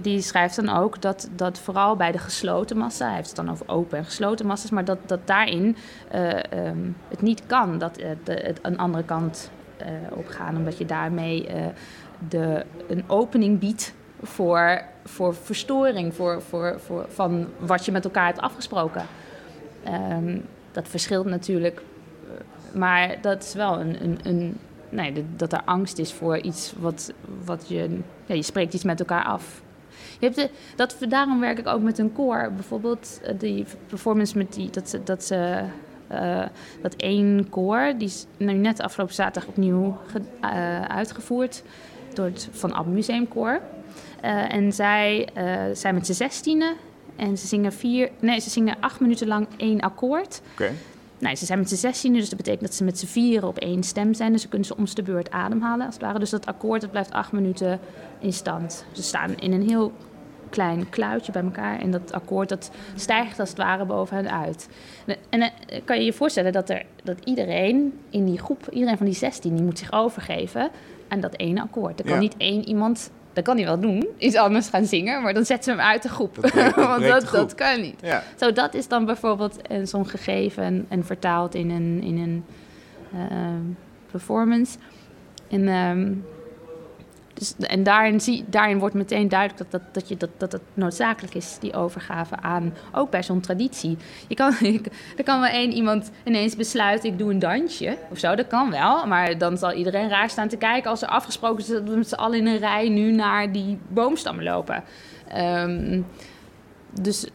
[0.00, 3.06] die schrijft dan ook dat, dat vooral bij de gesloten massa...
[3.06, 4.70] hij heeft het dan over open en gesloten massa's...
[4.70, 5.76] maar dat, dat daarin
[6.10, 10.56] eh, ehm, het niet kan dat de, het een andere kant eh, opgaan...
[10.56, 11.66] omdat je daarmee eh,
[12.28, 16.14] de, een opening biedt voor, voor verstoring...
[16.14, 19.02] Voor, voor, voor, van wat je met elkaar hebt afgesproken.
[19.84, 20.38] Ehm,
[20.72, 21.82] dat verschilt natuurlijk
[22.74, 24.02] maar dat is wel een.
[24.04, 24.56] een, een
[24.88, 27.12] nee, dat- er angst is voor iets wat,
[27.44, 27.98] wat je.
[28.26, 29.62] Ja, je spreekt iets met elkaar af.
[30.18, 32.52] Je hebt de, dat, daarom werk ik ook met een koor.
[32.54, 34.70] Bijvoorbeeld eh, die performance met die.
[34.70, 35.62] Dat, ze- dat, ze,
[36.08, 36.44] eh,
[36.82, 41.62] dat één koor, die is nu net afgelopen zaterdag opnieuw ge- eh, uitgevoerd.
[42.14, 43.60] Door het Van Ab Museumkoor.
[44.20, 45.28] Eh, en zij
[45.72, 46.74] zijn met z'n zestienen
[47.16, 50.40] En ze zingen, vier, nee, ze zingen acht minuten lang één akkoord.
[50.52, 50.70] Oké.
[51.18, 53.58] Nou, ze zijn met z'n zestienen, dus dat betekent dat ze met z'n vieren op
[53.58, 54.32] één stem zijn.
[54.32, 56.18] Dus ze kunnen ze om de beurt ademhalen, als het ware.
[56.18, 57.80] Dus dat akkoord dat blijft acht minuten
[58.18, 58.84] in stand.
[58.92, 59.92] Ze staan in een heel
[60.50, 61.80] klein kluitje bij elkaar.
[61.80, 64.68] En dat akkoord dat stijgt als het ware boven hen uit.
[65.28, 65.50] En, eh,
[65.84, 69.54] kan je je voorstellen dat, er, dat iedereen in die groep, iedereen van die 16,
[69.54, 70.70] die moet zich overgeven
[71.08, 71.98] aan dat ene akkoord.
[71.98, 72.20] Er kan Ja.
[72.20, 75.64] niet één iemand, dat kan hij wel doen, iets anders gaan zingen, maar dan zet
[75.64, 76.34] ze hem uit de groep.
[76.40, 77.40] Dat breekt- dat Want dat, groep.
[77.40, 78.00] dat kan niet.
[78.02, 78.22] Ja.
[78.36, 82.44] Zo, dat is dan bijvoorbeeld eh, zo'n gegeven en, en vertaald in een, in een
[83.12, 83.62] ehm,
[84.10, 84.78] performance.
[85.50, 86.12] En, ehm,
[87.38, 90.62] dus, en daarin, zie, daarin wordt meteen duidelijk dat, dat, dat, je, dat, dat het
[90.74, 93.96] noodzakelijk is, die overgave aan, ook bij zo'n traditie.
[94.28, 94.54] Je kan,
[95.16, 98.70] er kan wel één iemand ineens besluiten, ik doe een dansje of zo, dat kan
[98.70, 99.06] wel.
[99.06, 102.08] Maar dan zal iedereen raar staan te kijken als er afgesproken is dat we met
[102.08, 104.84] z'n allen in een rij nu naar die boomstammen lopen.
[105.28, 106.00] Ehm,
[107.00, 107.26] dus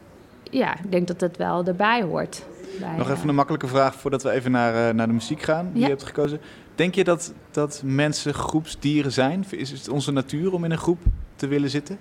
[0.44, 2.46] ja, ik denk dat dat wel erbij hoort.
[2.80, 5.42] Bij, Nog eh, even een makkelijke vraag voordat we even naar, eh, naar de muziek
[5.42, 5.86] gaan die Ja.
[5.86, 6.40] je hebt gekozen.
[6.76, 9.46] Denk je dat, dat mensen groepsdieren zijn?
[9.50, 11.00] Is het onze natuur om in een groep
[11.36, 11.98] te willen zitten?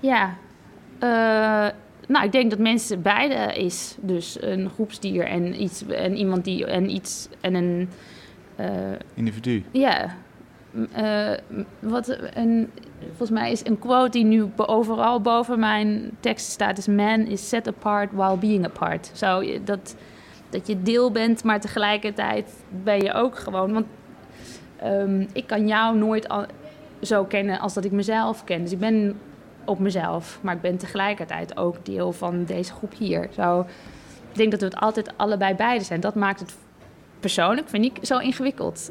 [0.00, 0.34] Ja,
[0.98, 1.68] Eh,
[2.08, 3.96] nou, ik denk dat mensen beide is.
[4.00, 7.88] Dus een groepsdier en, iets, en iemand die en iets en een.
[8.56, 8.66] eh,
[9.14, 9.64] Individu.
[9.70, 10.16] ja,
[10.92, 11.30] eh,
[11.78, 12.70] wat een,
[13.06, 17.48] volgens mij is een quote die nu overal boven mijn tekst staat: is man is
[17.48, 19.10] set apart while being apart.
[19.14, 19.96] Zo, dat,
[20.50, 22.50] dat je deel bent, maar tegelijkertijd
[22.84, 23.72] ben je ook gewoon.
[23.72, 23.86] Want
[24.76, 26.26] ehm, ik kan jou nooit
[27.02, 28.62] zo kennen als dat ik mezelf ken.
[28.62, 29.16] Dus ik ben
[29.64, 33.28] op mezelf, maar ik ben tegelijkertijd ook deel van deze groep hier.
[33.34, 33.60] Zo,
[34.30, 36.00] ik denk dat we het altijd allebei beide zijn.
[36.00, 36.54] Dat maakt het
[37.20, 38.90] persoonlijk, vind ik, zo ingewikkeld.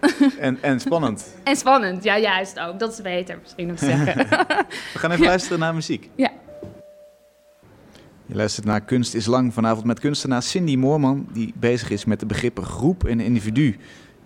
[0.38, 1.36] En, en spannend.
[1.44, 2.78] En spannend, ja, juist ook.
[2.78, 4.28] Dat is beter misschien om te zeggen.
[4.92, 6.10] We gaan even luisteren naar muziek.
[6.14, 6.30] Ja.
[8.26, 11.26] Je luistert naar Kunst is Lang vanavond met kunstenaar Cindy Moorman...
[11.32, 13.76] die bezig is met de begrippen groep en individu.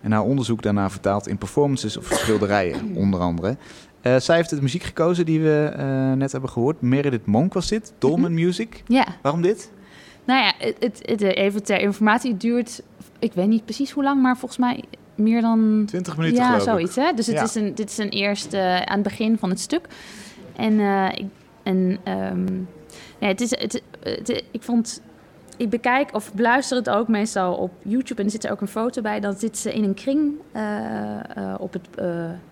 [0.05, 3.57] En haar onderzoek daarna vertaalt in performances of schilderijen, onder andere.
[4.01, 6.81] Eh, zij heeft de muziek gekozen die we eh, net hebben gehoord.
[6.81, 8.83] Meredith Monk was dit, Dolmen Music.
[8.87, 9.71] ja, Waarom dit?
[10.25, 12.31] nou ja, het, het, het- even ter informatie.
[12.31, 12.81] Het duurt,
[13.19, 14.83] ik weet niet precies hoe lang, maar volgens mij
[15.15, 16.95] meer dan 20 minuten ja, zoiets.
[16.95, 17.11] Hè?
[17.15, 17.43] Dus het Ja.
[17.43, 19.87] is een, dit is een eerste eh, aan het begin van het stuk.
[20.55, 21.25] En, eh, ik,
[21.63, 22.45] en ehm,
[23.19, 25.01] ja, het is, het, het- ik vond,
[25.57, 28.67] ik bekijk of beluister het ook meestal op YouTube en er zit er ook een
[28.67, 29.19] foto bij.
[29.19, 32.05] Dan zit ze in een kring eh, eh, op het, eh,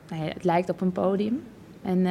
[0.09, 1.43] nou ja, het lijkt op een podium.
[1.81, 2.07] En,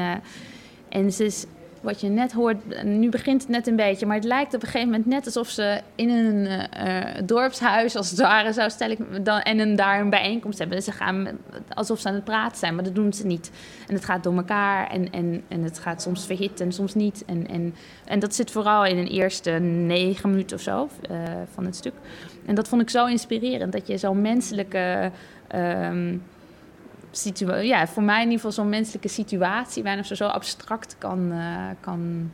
[0.88, 1.46] en ze is,
[1.82, 4.68] wat je net hoort, nu begint het net een beetje, maar het lijkt op een
[4.68, 8.90] gegeven moment net alsof ze in een eh, eh, dorpshuis, als het ware, zo stel
[8.90, 10.76] ik dan, en een, daar een bijeenkomst hebben.
[10.76, 11.28] Dus ze gaan
[11.68, 13.50] alsof ze aan het praten zijn, maar dat doen ze niet.
[13.88, 17.24] En het gaat door elkaar en, en, en het gaat soms verhit en soms niet.
[17.26, 21.16] En, en, en dat zit vooral in een eerste negen minuten of zo eh,
[21.52, 21.94] van het stuk.
[22.46, 25.10] En dat vond ik zo inspirerend, dat je zo'n menselijke.
[25.48, 26.16] ehm,
[27.62, 31.56] ja, voor mij in ieder geval zo'n menselijke situatie, bijna zo, zo abstract kan, eh,
[31.80, 32.30] kan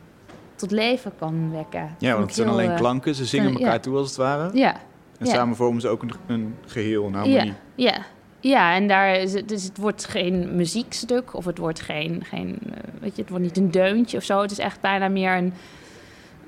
[0.55, 1.95] tot leven kan wekken.
[1.97, 3.15] Ja, want het zijn heel, alleen eh, klanken.
[3.15, 3.57] Ze zingen ja.
[3.57, 4.57] elkaar toe als het ware.
[4.57, 4.73] Ja,
[5.17, 5.33] En ja.
[5.33, 7.45] samen vormen ze ook een, een geheel, een harmonie.
[7.45, 8.05] ja, ja.
[8.41, 12.57] Ja, en daar is het, dus het wordt geen muziekstuk of het wordt geen, geen
[12.65, 14.41] eh, weet je, het wordt niet een deuntje of zo.
[14.41, 15.53] Het is echt bijna meer een,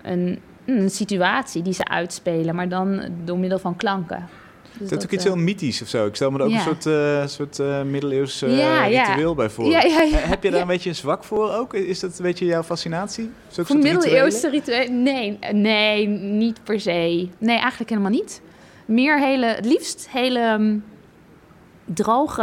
[0.01, 4.27] een, een situatie die ze uitspelen, maar dan door middel van klanken.
[4.81, 6.05] Dus Het is ook iets eh, heel mythisch of zo.
[6.05, 9.71] Ik stel me er ook een soort, eh soort eh, middeleeuws eh, ritueel bij voor.
[9.73, 11.73] Eh, Heb je daar een beetje een zwak voor ook?
[11.73, 13.29] Is dat een beetje jouw fascinatie?
[13.49, 15.03] Voor middeleeuwse rituelen?
[15.03, 17.27] Nee, nee, niet per se.
[17.37, 18.41] Nee, eigenlijk helemaal niet.
[18.85, 20.77] Meer hele, het liefst hele ehm,
[21.85, 22.41] droge,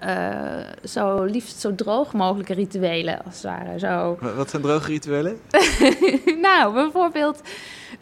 [0.00, 3.78] eh, zo liefst zo droog mogelijke rituelen, als het ware.
[3.78, 4.16] Zo.
[4.20, 5.36] Wa- Wat zijn droge rituelen?
[6.42, 7.40] nou, bijvoorbeeld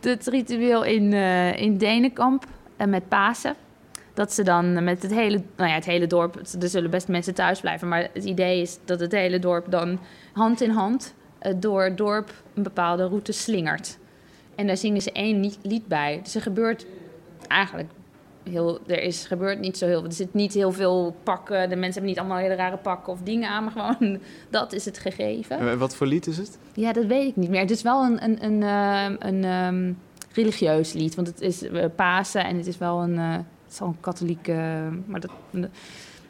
[0.01, 2.45] het ritueel in, eh, in Denenkamp
[2.77, 3.55] en met Pasen.
[4.15, 7.35] Dat ze dan met het hele, nou ja, het hele dorp, er zullen best mensen
[7.35, 9.99] thuis blijven, maar het idee is dat het hele dorp dan
[10.33, 13.99] hand in hand eh, door het dorp een bepaalde route slingert.
[14.55, 16.21] En daar zingen ze één lied- bij.
[16.23, 16.87] Dus er gebeurt
[17.49, 17.91] eigenlijk
[18.51, 20.09] heel, er is, gebeurt niet zo heel veel.
[20.09, 23.21] Er zit niet heel veel pakken, de mensen hebben niet allemaal hele rare pakken of
[23.23, 24.19] dingen aan, maar gewoon
[24.51, 25.59] dat is het gegeven.
[25.59, 26.59] Eh, Wat voor lied is het?
[26.75, 27.61] Ja, dat weet ik niet meer.
[27.61, 29.93] Het is wel een, een, een, ehm, een ehm,
[30.35, 31.15] religieus lied.
[31.15, 34.01] Want het is eh, Pasen en het is wel een, eh, het is wel een
[34.01, 34.89] katholieke...
[35.07, 35.31] maar dat,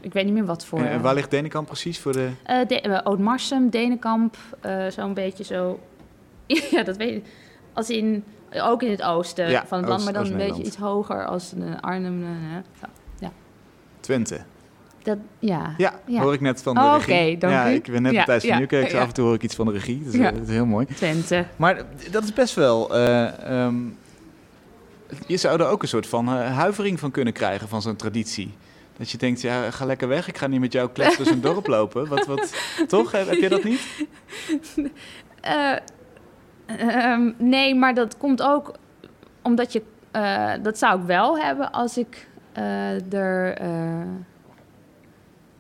[0.01, 0.81] ik weet niet meer wat voor...
[0.81, 2.31] En, waar ligt Denenkamp precies voor de...
[2.43, 5.81] eh de, eh, Oud-Marsum, Denenkamp, eh, zo'n beetje zo...
[6.71, 7.25] ja, dat weet ik.
[7.73, 10.63] Als in, ook in het oosten Ja, van het land, Oost- maar dan een beetje
[10.63, 12.23] iets hoger als eh, Arnhem.
[12.23, 12.29] eh,
[12.81, 12.87] zo.
[14.01, 14.41] Twente?
[15.05, 15.75] Dat, ja.
[15.77, 16.21] Ja, Ja.
[16.23, 17.15] hoor ik net van de Oh, regie.
[17.31, 17.75] oké, dank ja, u.
[17.75, 19.67] ik ben net Ja, Matthijs van Nieuwkerk, dus af en toe hoor ik iets van
[19.67, 20.03] de regie.
[20.05, 20.31] Dus Ja.
[20.31, 20.87] dat is heel mooi.
[20.87, 21.45] Twente.
[21.57, 22.95] Maar dat is best wel...
[22.95, 23.75] eh, ehm,
[25.27, 28.55] je zou er ook een soort van eh, huivering van kunnen krijgen van zo'n traditie.
[28.97, 30.29] Dat je denkt, ja, ga lekker weg.
[30.29, 32.09] Ik ga niet met jou kletsen dus een dorp lopen.
[32.09, 32.55] Wat, wat,
[32.89, 33.13] toch?
[33.13, 33.81] Heb, heb je dat niet?
[35.41, 35.77] Eh,
[36.67, 38.75] ehm, nee, maar dat komt ook
[39.43, 39.83] omdat je...
[40.11, 43.57] eh, dat zou ik wel hebben als ik eh, er...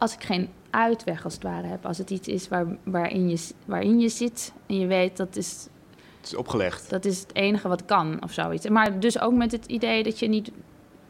[0.05, 1.87] als ik geen uitweg als het ware heb.
[1.87, 5.69] Als het iets is waar, waarin, je, waarin je zit en je weet dat is,
[6.17, 6.91] Het is opgelegd.
[6.91, 8.69] dat is het enige wat kan of zoiets.
[8.69, 10.51] Maar dus ook met het idee dat je niet...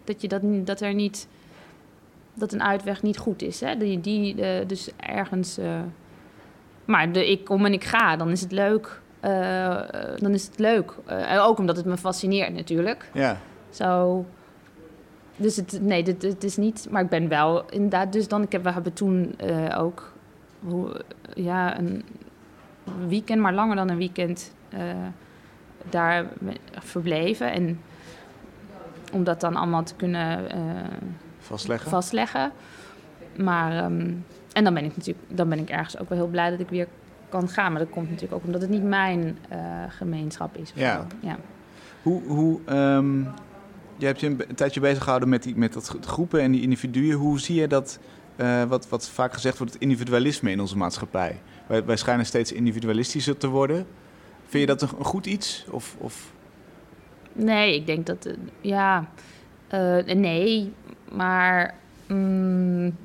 [0.05, 1.29] Dat, je dat, niet- dat er niet...
[2.35, 3.61] Dat een uitweg niet goed is.
[3.61, 3.77] Hè?
[3.77, 5.59] Die, die, eh, dus ergens...
[5.59, 5.81] eh,
[6.85, 9.01] maar de, ik kom en ik ga, dan is het leuk.
[9.21, 9.81] Eh,
[10.17, 10.95] dan is het leuk.
[11.39, 13.11] Ook omdat het me fascineert natuurlijk.
[13.15, 13.39] Ja.
[13.71, 14.25] Zo.
[15.37, 16.87] Dus het, nee, dit, het is niet.
[16.91, 18.13] Maar ik ben wel inderdaad.
[18.13, 20.13] Dus dan, ik heb, we hebben toen eh, ook.
[20.61, 21.01] Hoe,
[21.35, 22.05] ja, een
[23.09, 24.55] weekend, maar langer dan een weekend.
[24.69, 24.81] eh,
[25.91, 26.27] daar
[26.73, 27.53] verbleven.
[27.53, 27.81] En
[29.13, 30.59] om dat dan allemaal te kunnen eh,
[31.39, 31.91] Vastleggen.
[31.91, 32.53] vastleggen.
[33.37, 34.13] Maar, ehm,
[34.53, 36.69] en dan ben ik natuurlijk, dan ben ik ergens ook wel heel blij dat ik
[36.69, 36.87] weer
[37.29, 37.73] kan gaan.
[37.73, 39.39] Maar dat komt natuurlijk ook omdat het niet mijn
[39.89, 40.73] gemeenschap is.
[40.75, 41.07] Ja.
[41.21, 41.37] ja.
[42.03, 43.23] Hoe, hoe, ehm,
[43.97, 46.63] je hebt je een, tijdje bezig gehouden met, die, met dat gro- groepen en die
[46.63, 47.13] individuen.
[47.13, 47.99] Hoe zie je dat,
[48.37, 51.41] eh, wat, wat vaak gezegd wordt, het individualisme in onze maatschappij?
[51.67, 53.87] Wij, wij schijnen steeds individualistischer te worden.
[54.47, 55.65] Vind je dat een, een goed iets?
[55.71, 56.33] Of, of
[57.33, 59.09] Nee, ik denk dat, eh, ja,
[59.69, 60.73] eh, nee,
[61.13, 61.75] maar
[62.07, 62.97] mm,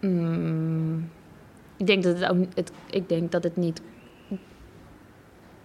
[0.00, 1.10] mm,
[1.76, 3.80] ik denk dat het ook, het, ik denk dat het niet,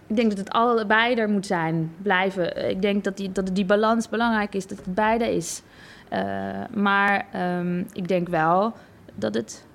[0.06, 2.70] ik denk dat het allebei er moet zijn, blijven.
[2.70, 5.62] Ik denk dat die, dat die balans belangrijk is, dat het beide is.
[6.08, 8.72] Eh, maar ehm, ik denk wel
[9.14, 9.66] dat het,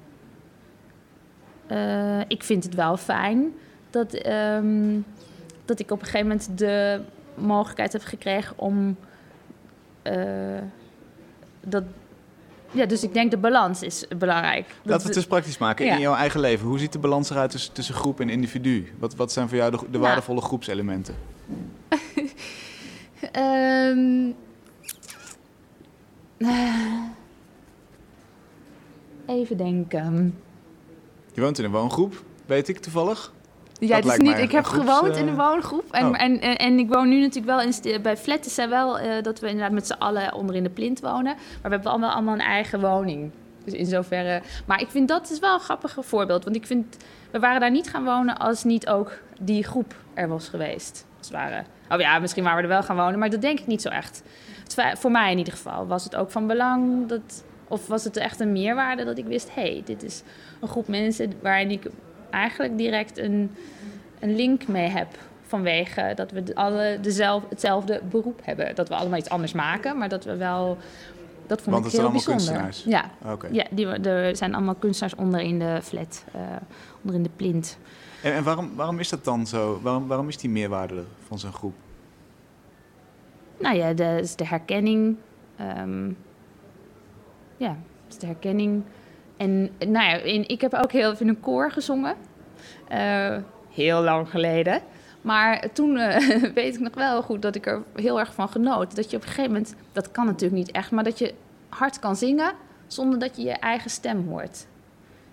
[1.67, 3.53] eh, ik vind het wel fijn
[3.89, 4.13] dat.
[4.13, 4.99] ehm,
[5.65, 7.01] dat ik op een gegeven moment de
[7.35, 8.97] mogelijkheid heb gekregen om
[10.01, 10.61] eh,
[11.61, 11.83] dat.
[12.77, 14.67] Ja, dus ik denk de balans is belangrijk.
[14.67, 15.85] Dat laten we het eens praktisch maken.
[15.85, 15.93] Ja.
[15.93, 18.93] In jouw eigen leven, hoe ziet de balans eruit tussen, tussen groep en individu?
[18.99, 20.03] Wat, wat zijn voor jou de, de Nou.
[20.03, 21.15] waardevolle groepselementen?
[23.31, 24.29] Ehm,
[26.37, 27.03] eh,
[29.27, 30.37] even denken.
[31.33, 33.33] Je woont in een woongroep, weet ik toevallig.
[33.79, 35.91] Ja, lijkt niet, ik heb gewoond eh, in een woongroep.
[35.91, 36.21] En, oh.
[36.21, 38.45] en, en, en ik woon nu natuurlijk wel in, bij Flat.
[38.45, 41.23] is er wel eh, dat we inderdaad met z'n allen onder in de plint wonen.
[41.23, 43.31] Maar we hebben allemaal, allemaal een eigen woning.
[43.63, 44.41] Dus in zoverre.
[44.65, 46.43] Maar ik vind dat is wel een grappig voorbeeld.
[46.43, 46.97] Want ik vind,
[47.31, 51.05] we waren daar niet gaan wonen als niet ook die groep er was geweest.
[51.17, 51.63] Als het ware.
[51.89, 53.89] Oh ja, misschien waren we er wel gaan wonen, maar dat denk ik niet zo
[53.89, 54.23] echt.
[54.93, 57.43] Voor mij in ieder geval was het ook van belang dat.
[57.69, 60.23] Of was het echt een meerwaarde dat ik wist: hé, hey, dit is
[60.61, 61.89] een groep mensen waarin ik
[62.29, 63.51] eigenlijk direct een,
[64.19, 65.07] een link mee heb.
[65.41, 68.75] Vanwege dat we alle dezelfde, hetzelfde beroep hebben.
[68.75, 70.77] Dat we allemaal iets anders maken, maar dat we wel.
[71.47, 72.63] Dat vond Want ik het zijn heel allemaal bijzonder.
[72.63, 73.11] kunstenaars?
[73.23, 73.47] Ja, Oké.
[73.51, 76.41] ja die, er zijn allemaal kunstenaars onder in de flat, eh,
[77.01, 77.77] onder in de plint.
[78.23, 79.79] En, en waarom, waarom is dat dan zo?
[79.81, 81.73] Waarom, waarom is die meerwaarde van zo'n groep?
[83.59, 85.15] Nou ja, de, is de herkenning.
[85.57, 86.09] ehm,
[87.57, 87.77] ja,
[88.09, 88.83] is de herkenning.
[89.37, 92.15] En nou ja, in, ik heb ook heel even in een koor gezongen.
[92.87, 93.37] Eh,
[93.69, 94.81] heel lang geleden.
[95.21, 98.95] Maar toen eh, weet ik nog wel goed dat ik er heel erg van genoot.
[98.95, 101.33] Dat je op een gegeven moment, dat kan natuurlijk niet echt, maar dat je
[101.69, 102.53] hard kan zingen
[102.87, 104.67] zonder dat je je eigen stem hoort.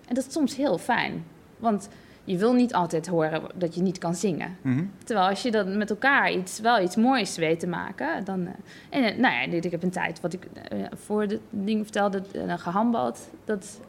[0.07, 1.25] En dat is soms heel fijn.
[1.57, 1.89] Want
[2.23, 4.57] je wil niet altijd horen dat je niet kan zingen.
[4.61, 4.83] Mhm.
[5.03, 8.47] Terwijl als je dan met elkaar iets, wel iets moois weet te maken, dan...
[8.47, 10.47] eh, en nou ja, ik heb een tijd, wat ik
[10.93, 13.29] voor de ding vertelde, uh, gehandbald.
[13.45, 13.79] Dat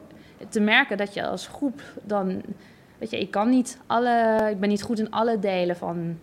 [0.49, 2.41] te merken dat je als groep dan...
[2.97, 4.47] Weet je, ik kan niet alle...
[4.51, 6.19] Ik ben niet goed in alle delen van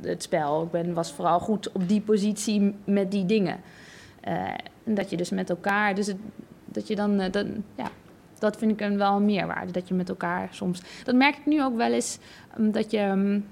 [0.00, 0.62] het spel.
[0.62, 3.60] Ik ben, was vooral goed op die positie met die dingen.
[4.20, 4.34] Eh,
[4.84, 5.94] en dat je dus met elkaar...
[5.94, 6.12] Dus
[6.64, 7.20] dat je dan...
[7.20, 7.88] eh, dan ja,
[8.38, 9.72] dat vind ik een wel meerwaarde.
[9.72, 10.82] Dat je met elkaar soms...
[11.04, 12.18] Dat merk ik nu ook wel eens.
[12.58, 13.00] um, dat je...
[13.00, 13.46] um,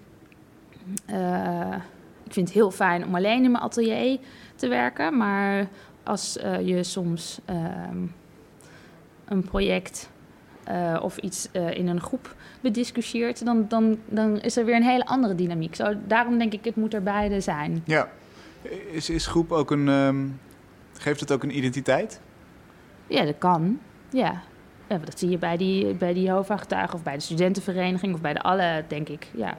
[1.11, 1.75] uh,
[2.25, 4.19] ik vind het heel fijn om alleen in mijn atelier
[4.55, 5.17] te werken.
[5.17, 5.69] Maar
[6.03, 7.57] als uh, je soms uh,
[9.29, 10.11] een project
[10.71, 14.83] uh, of iets uh, in een groep bediscussieert, dan, dan, dan is er weer een
[14.83, 15.75] hele andere dynamiek.
[15.75, 17.83] Zo, daarom denk ik, het moet er beide zijn.
[17.85, 18.09] Ja.
[18.91, 19.89] Is, is groep ook een.
[19.89, 20.41] Um,
[20.93, 22.21] geeft het ook een identiteit?
[23.07, 23.79] Ja, dat kan.
[24.11, 24.43] Ja.
[24.87, 28.33] ja dat zie je bij die, bij die hoofdgetuigen of bij de studentenvereniging of bij
[28.33, 29.27] de alle, denk ik.
[29.35, 29.57] Ja.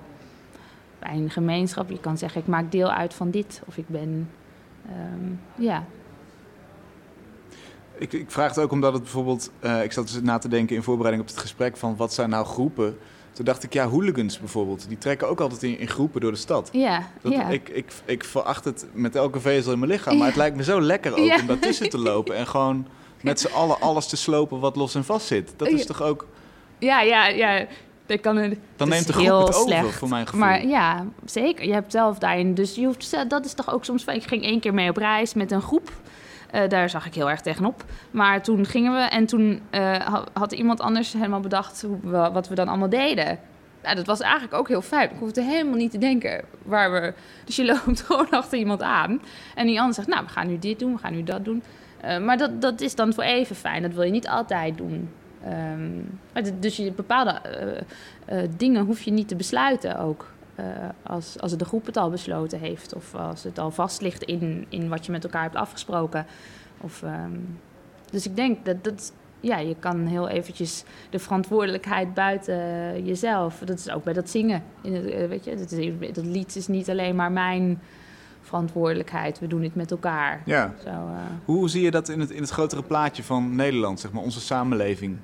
[1.00, 3.62] Bij een gemeenschap, je kan zeggen, ik maak deel uit van dit.
[3.66, 4.30] Of ik ben,
[4.90, 5.86] um, ja.
[8.00, 9.52] Ik, ik vraag het ook omdat het bijvoorbeeld...
[9.60, 12.30] eh, ik zat dus na te denken in voorbereiding op het gesprek van wat zijn
[12.30, 12.98] nou groepen.
[13.32, 14.88] Toen dacht ik, ja, hooligans bijvoorbeeld.
[14.88, 16.70] Die trekken ook altijd in, in groepen door de stad.
[16.72, 17.48] Ja, Dat, ja.
[17.48, 20.18] ik, ik, ik veracht het met elke vezel in mijn lichaam.
[20.18, 21.40] Maar het lijkt me zo lekker ook Ja.
[21.40, 22.36] om daartussen te lopen.
[22.36, 22.88] En gewoon
[23.22, 25.54] met z'n allen alles te slopen wat los en vast zit.
[25.58, 26.28] Dat is toch ook...
[26.78, 27.66] ja, ja, ja.
[28.06, 29.96] Dat kan een, Dan neemt de groep heel het over, slecht.
[29.98, 30.40] voor mijn gevoel.
[30.46, 31.66] Maar ja, zeker.
[31.66, 32.54] Je hebt zelf daarin.
[32.54, 34.06] Dus je hoeft, dat is toch ook soms.
[34.06, 35.92] Ik ging één keer mee op reis met een groep.
[36.52, 37.84] Eh, daar zag ik heel erg tegenop.
[38.12, 42.48] Maar toen gingen we en toen eh, ha- had iemand anders helemaal bedacht hoe wat
[42.48, 43.40] we dan allemaal deden.
[43.96, 45.10] Dat was eigenlijk ook heel fijn.
[45.12, 47.14] Ik hoefde helemaal niet te denken waar we.
[47.46, 49.22] Dus je loopt gewoon achter iemand aan.
[49.56, 51.64] En die ander zegt: Nou, we gaan nu dit doen, we gaan nu dat doen.
[52.02, 53.82] Eh, maar dat, dat is dan voor even fijn.
[53.82, 55.10] Dat wil je niet altijd doen.
[55.44, 57.42] Ehm, dus je bepaalde
[58.58, 60.26] dingen hoef je niet te besluiten ook.
[60.58, 60.66] Eh,
[61.04, 62.94] als, als de groep het al besloten heeft.
[62.94, 66.26] Of als het al vast ligt in, in wat je met elkaar hebt afgesproken.
[66.82, 67.32] Of, ehm,
[68.12, 72.56] dus ik denk dat, dat ja, je kan heel eventjes de verantwoordelijkheid buiten
[73.06, 73.62] jezelf.
[73.66, 74.64] Dat is ook bij dat zingen.
[74.82, 77.82] In het, eh, weet je, dat, is, dat lied is niet alleen maar mijn
[78.42, 79.40] verantwoordelijkheid.
[79.40, 80.42] We doen het met elkaar.
[80.46, 80.74] Ja.
[80.84, 84.12] Zo, eh, Hoe zie je dat in het, in het grotere plaatje van Nederland, zeg
[84.12, 85.18] maar, onze samenleving?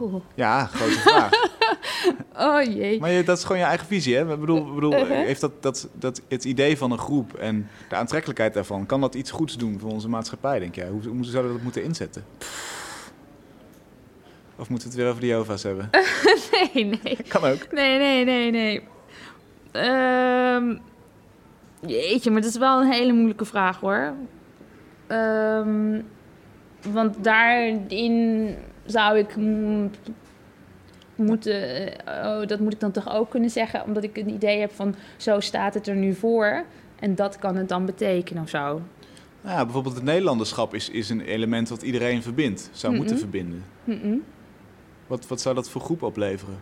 [0.00, 0.22] oeh.
[0.34, 1.30] Ja, grote vraag.
[2.38, 3.00] Oh jee.
[3.00, 4.32] Maar je, dat is gewoon je eigen visie, hè?
[4.32, 5.10] Ik bedoel, ik bedoel Uh-huh.
[5.10, 9.14] heeft dat, dat, dat, het idee van een groep en de aantrekkelijkheid daarvan, kan dat
[9.14, 10.88] iets goeds doen voor onze maatschappij, denk jij?
[10.88, 12.24] Hoe, hoe zouden we dat moeten inzetten?
[14.56, 15.90] Of moeten we het weer over de Jehovah's hebben?
[16.74, 17.16] Nee, nee.
[17.28, 17.72] Kan ook.
[17.72, 18.82] Nee, nee, nee, nee.
[19.72, 20.76] Ehm,
[21.86, 24.12] jeetje, maar dat is wel een hele moeilijke vraag hoor.
[25.06, 26.00] Ehm,
[26.92, 28.54] want daarin
[28.86, 29.36] zou ik
[31.22, 31.96] moeten.
[32.06, 34.72] eh, Oh, dat moet ik dan toch ook kunnen zeggen, omdat ik een idee heb
[34.72, 36.64] van zo staat het er nu voor.
[36.98, 38.80] En dat kan het dan betekenen of zo.
[39.40, 43.22] Nou ja, bijvoorbeeld het Nederlanderschap is, is een element wat iedereen verbindt, zou moeten Mhm.
[43.24, 43.64] verbinden.
[43.84, 44.22] Mm-mm.
[45.06, 46.58] Wat, wat zou dat voor groep opleveren?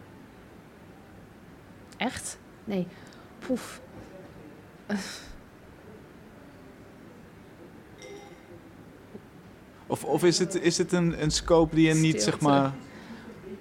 [1.96, 2.38] Echt?
[2.64, 2.86] Nee.
[3.38, 3.80] Poef.
[9.86, 12.72] Of, of is het, is het een, een scope die je niet, zeg maar,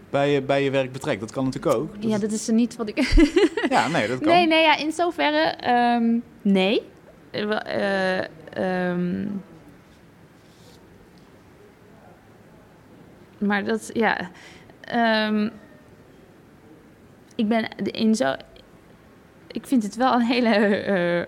[0.09, 1.19] bij je, bij je werk betrekt?
[1.19, 1.95] Dat kan natuurlijk ook.
[1.99, 2.97] Ja, dat is er niet wat ik.
[3.69, 4.27] ja, nee, dat kan.
[4.33, 6.81] Nee, nee, ja, in zoverre ehm, nee.
[7.31, 9.27] Eh, eh, ehm,
[13.37, 14.29] maar dat, ja.
[14.81, 15.49] ehm,
[17.35, 18.35] ik ben in zo.
[19.47, 21.27] Ik vind het wel een hele eh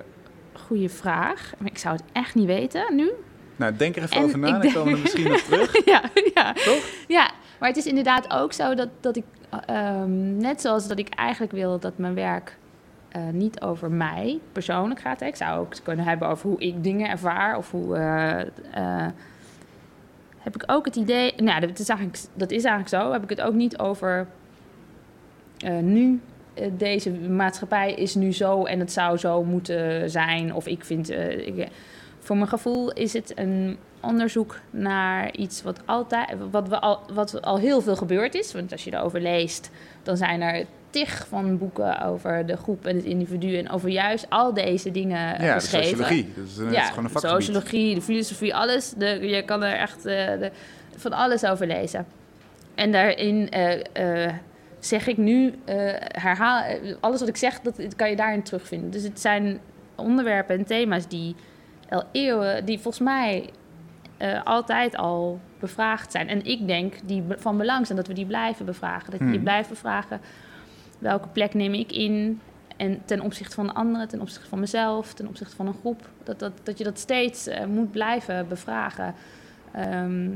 [0.54, 1.54] goede vraag.
[1.58, 3.12] Maar ik zou het echt niet weten nu.
[3.56, 5.86] Nou, denk er even En over na, dan denk- komen we er misschien nog terug.
[5.86, 6.02] ja,
[6.34, 6.54] ja.
[6.54, 6.84] Toch?
[7.08, 7.32] Ja,
[7.62, 9.24] maar het is inderdaad ook zo dat, dat ik,
[9.66, 12.58] ehm, net zoals dat ik eigenlijk wil dat mijn werk
[13.10, 15.22] eh, niet over mij persoonlijk gaat.
[15.22, 17.96] Ik zou ook kunnen hebben over hoe ik dingen ervaar of hoe.
[17.98, 18.40] eh,
[18.74, 19.12] eh,
[20.38, 23.12] heb ik ook het idee, nou, dat is eigenlijk, dat is eigenlijk zo.
[23.12, 24.28] Heb ik het ook niet over
[25.58, 26.20] eh, nu.
[26.54, 30.54] eh, deze maatschappij is nu zo en het zou zo moeten zijn.
[30.54, 31.10] Of ik vind.
[31.10, 31.68] eh,
[32.20, 37.42] voor mijn gevoel is het een onderzoek naar iets wat altijd, wat, we al, wat
[37.42, 38.54] al heel veel gebeurd is.
[38.54, 39.70] Want als je erover leest,
[40.04, 44.26] dan zijn er tig van boeken over de groep en het individu en over juist
[44.30, 45.88] al deze dingen Ja, geschreven.
[45.90, 46.34] sociologie.
[46.36, 48.90] Dat is, een- het is gewoon een de sociologie, de filosofie, alles.
[48.98, 50.52] De, je kan er echt eh, de,
[50.96, 52.06] van alles over lezen.
[52.76, 54.34] En daarin eh, eh,
[54.80, 58.44] zeg ik nu, eh, herhaal, eh, alles wat ik zeg, dat, dat kan je daarin
[58.44, 58.92] terugvinden.
[58.92, 59.60] Dus het zijn
[59.96, 61.36] onderwerpen en thema's die
[61.90, 63.50] al eeuwen, die volgens mij
[64.22, 66.28] eh, altijd al bevraagd zijn.
[66.28, 69.12] En ik denk die van belang zijn dat we die blijven bevragen.
[69.12, 69.44] Dat je Hmm.
[69.44, 70.22] blijft bevragen
[71.00, 72.42] welke plek neem ik in.
[72.78, 76.10] En ten opzichte van anderen, ten opzichte van mezelf, ten opzichte van een groep.
[76.24, 79.14] Dat, dat, dat je dat steeds eh, moet blijven bevragen.
[79.72, 80.30] Ehm,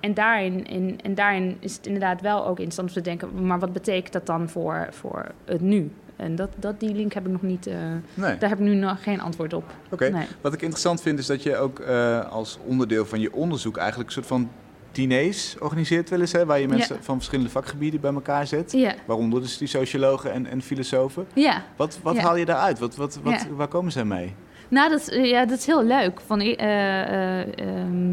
[0.00, 3.46] en, daarin, in, en daarin is het inderdaad wel ook interessant om te denken...
[3.46, 5.92] maar wat betekent dat dan voor, voor het nu?
[6.16, 7.66] En dat, dat, die link heb ik nog niet...
[7.66, 7.74] eh,
[8.14, 9.64] Nee, daar heb ik nu nog geen antwoord op.
[9.90, 10.08] oké.
[10.08, 10.26] Nee.
[10.40, 14.08] Wat ik interessant vind is dat je ook eh, als onderdeel van je onderzoek eigenlijk
[14.08, 14.50] een soort van
[14.92, 18.72] diners organiseert wel eens, hè, waar je mensen van verschillende vakgebieden bij elkaar zet.
[18.72, 21.26] Ja, Waaronder dus die sociologen en, en filosofen.
[21.32, 21.62] ja.
[21.76, 22.22] Wat, wat Ja.
[22.22, 22.78] haal je daaruit?
[22.78, 23.46] Wat, wat, wat.
[23.56, 24.34] Waar komen zij mee?
[24.68, 26.20] Nou, dat, is- ja, dat is heel leuk.
[26.26, 28.12] Van, eh, eh, ehm,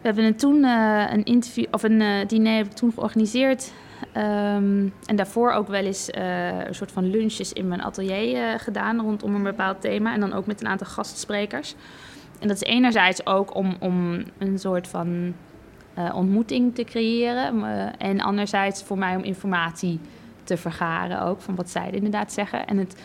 [0.00, 3.72] we hebben een toen eh, een interview of een eh, diner heb ik toen georganiseerd.
[4.12, 8.58] Ehm, en daarvoor ook wel eens eh, een soort van lunches in mijn atelier eh,
[8.58, 10.12] gedaan rondom een bepaald thema.
[10.14, 11.74] En dan ook met een aantal gastsprekers.
[12.38, 15.34] En dat is enerzijds ook om, om een soort van
[15.94, 17.64] eh, ontmoeting te creëren.
[17.98, 20.00] en anderzijds voor mij om informatie
[20.44, 22.66] te vergaren ook van wat zij inderdaad zeggen.
[22.66, 23.02] En het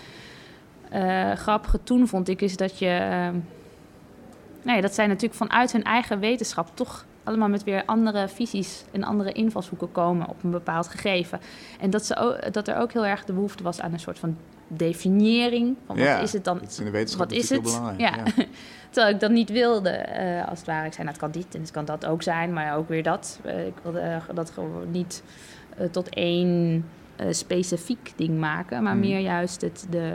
[1.39, 2.87] grappige toen vond ik is dat je...
[2.87, 3.35] ehm,
[4.61, 8.83] nou ja, dat zij natuurlijk vanuit hun eigen wetenschap toch allemaal met weer andere visies
[8.91, 11.39] en andere invalshoeken komen op een bepaald gegeven.
[11.79, 14.19] En dat, ze ook, dat er ook heel erg de behoefte was aan een soort
[14.19, 15.75] van definiëring.
[15.85, 16.61] Van wat Ja, is het dan?
[16.61, 17.61] Is in de wetenschap Wat is het?
[17.61, 17.99] belangrijk.
[17.99, 18.23] Ja.
[18.89, 20.85] Terwijl ik dat niet wilde, eh, als het ware.
[20.85, 23.03] Ik zei, nou, het kan dit en het kan dat ook zijn, maar ook weer
[23.03, 23.39] dat.
[23.43, 25.23] Eh, ik wilde eh, dat gewoon niet
[25.91, 26.85] tot één
[27.29, 29.01] specifiek ding maken, maar Hmm.
[29.01, 30.13] meer juist het, de...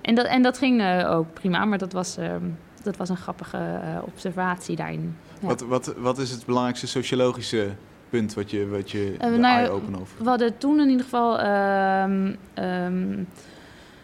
[0.00, 2.44] En dat, en dat ging ook prima, maar dat was, ehm,
[2.82, 5.16] dat was een grappige observatie daarin.
[5.40, 7.68] Wat, wat, wat is het belangrijkste sociologische
[8.10, 10.22] punt wat je, wat je Eh, nou eye-open over?
[10.24, 11.38] We hadden toen in ieder geval.
[11.38, 13.22] ehm, ehm,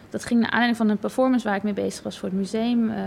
[0.09, 2.89] dat ging naar aanleiding van een performance waar ik mee bezig was voor het museum
[2.89, 3.03] eh,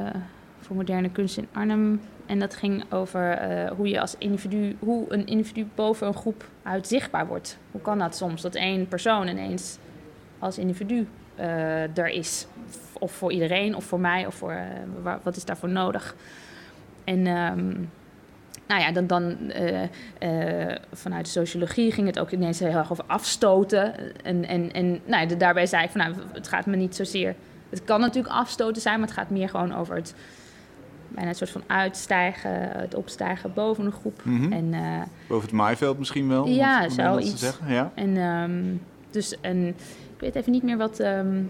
[0.60, 2.00] voor moderne kunst in Arnhem.
[2.26, 6.44] En dat ging over eh, hoe je als individu, hoe een individu boven een groep
[6.62, 7.58] uit zichtbaar wordt.
[7.70, 8.42] Hoe kan dat soms?
[8.42, 9.78] Dat één persoon ineens
[10.38, 12.46] als individu eh, er is.
[12.92, 14.56] Of voor iedereen, of voor mij, of voor
[15.02, 16.14] wa- wat is daarvoor nodig?
[17.04, 17.74] En ehm,
[18.68, 19.82] nou ja, dan, dan eh,
[20.18, 23.94] eh, vanuit de sociologie ging het ook ineens heel erg over afstoten.
[24.24, 27.34] En, en, en nou, ja, daarbij zei ik van nou, het gaat me niet zozeer.
[27.70, 30.14] Het kan natuurlijk afstoten zijn, maar het gaat meer gewoon over het
[31.08, 34.20] bijna een soort van uitstijgen, het opstijgen boven een groep.
[34.24, 34.52] Mhm.
[34.52, 36.46] En, eh, Boven het maaiveld misschien wel?
[36.46, 37.40] Ja, Nederlands te zoiets.
[37.40, 37.72] zeggen.
[37.72, 37.92] Ja?
[37.94, 38.62] en ehm,
[39.10, 39.66] dus en
[40.14, 41.00] ik weet even niet meer wat.
[41.00, 41.42] ehm,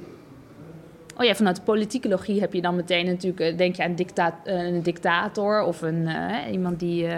[1.19, 4.41] Oh ja, vanuit de politicologie heb je dan meteen natuurlijk, eh, denk je aan dicta
[4.45, 7.09] eh, een dictator of een, eh, iemand die.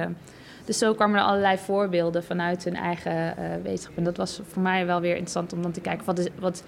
[0.65, 3.97] dus zo kwamen er allerlei voorbeelden vanuit hun eigen eh, wetenschap.
[3.97, 6.65] En dat was voor mij wel weer interessant om dan te kijken, wat is, wat,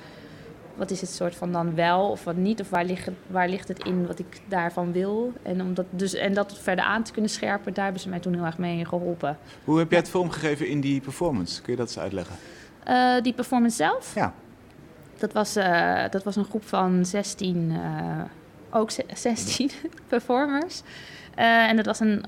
[0.75, 2.61] wat is het soort van dan wel of wat niet?
[2.61, 5.33] Of waar ligt, het, waar ligt het in wat ik daarvan wil?
[5.43, 8.21] En, om dat, dus, en dat verder aan te kunnen scherpen, daar hebben ze mij
[8.21, 9.39] toen heel erg mee geholpen.
[9.65, 11.63] Hoe heb jij het vormgegeven in die performance?
[11.63, 12.37] Kun je dat eens uitleggen?
[13.23, 14.15] Die performance zelf?
[14.15, 14.35] Ja.
[15.23, 18.21] Dat was, eh, dat was een groep van 16, eh,
[18.71, 19.71] ook ze- 16
[20.09, 20.83] performers.
[21.35, 22.25] Eh, en dat was een.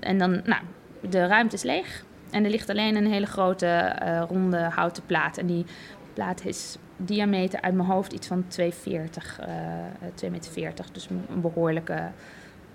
[0.00, 0.62] en dan, nou,
[1.10, 2.04] de ruimte is leeg.
[2.30, 3.96] En er ligt alleen een hele grote
[4.28, 5.38] ronde houten plaat.
[5.38, 5.64] En die
[6.14, 9.38] plaat is diameter uit mijn hoofd iets van 2,40.
[9.40, 9.48] eh
[10.14, 10.84] 2,40 meter.
[10.92, 12.08] Dus een behoorlijke.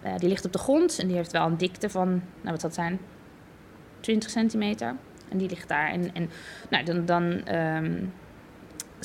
[0.02, 2.62] eh, die ligt op de grond en die heeft wel een dikte van, nou wat
[2.62, 3.00] zal zijn?
[4.00, 4.96] 20 centimeter.
[5.30, 5.90] En die ligt daar.
[5.90, 6.30] En, en
[6.70, 7.94] nou, dan, dan ehm,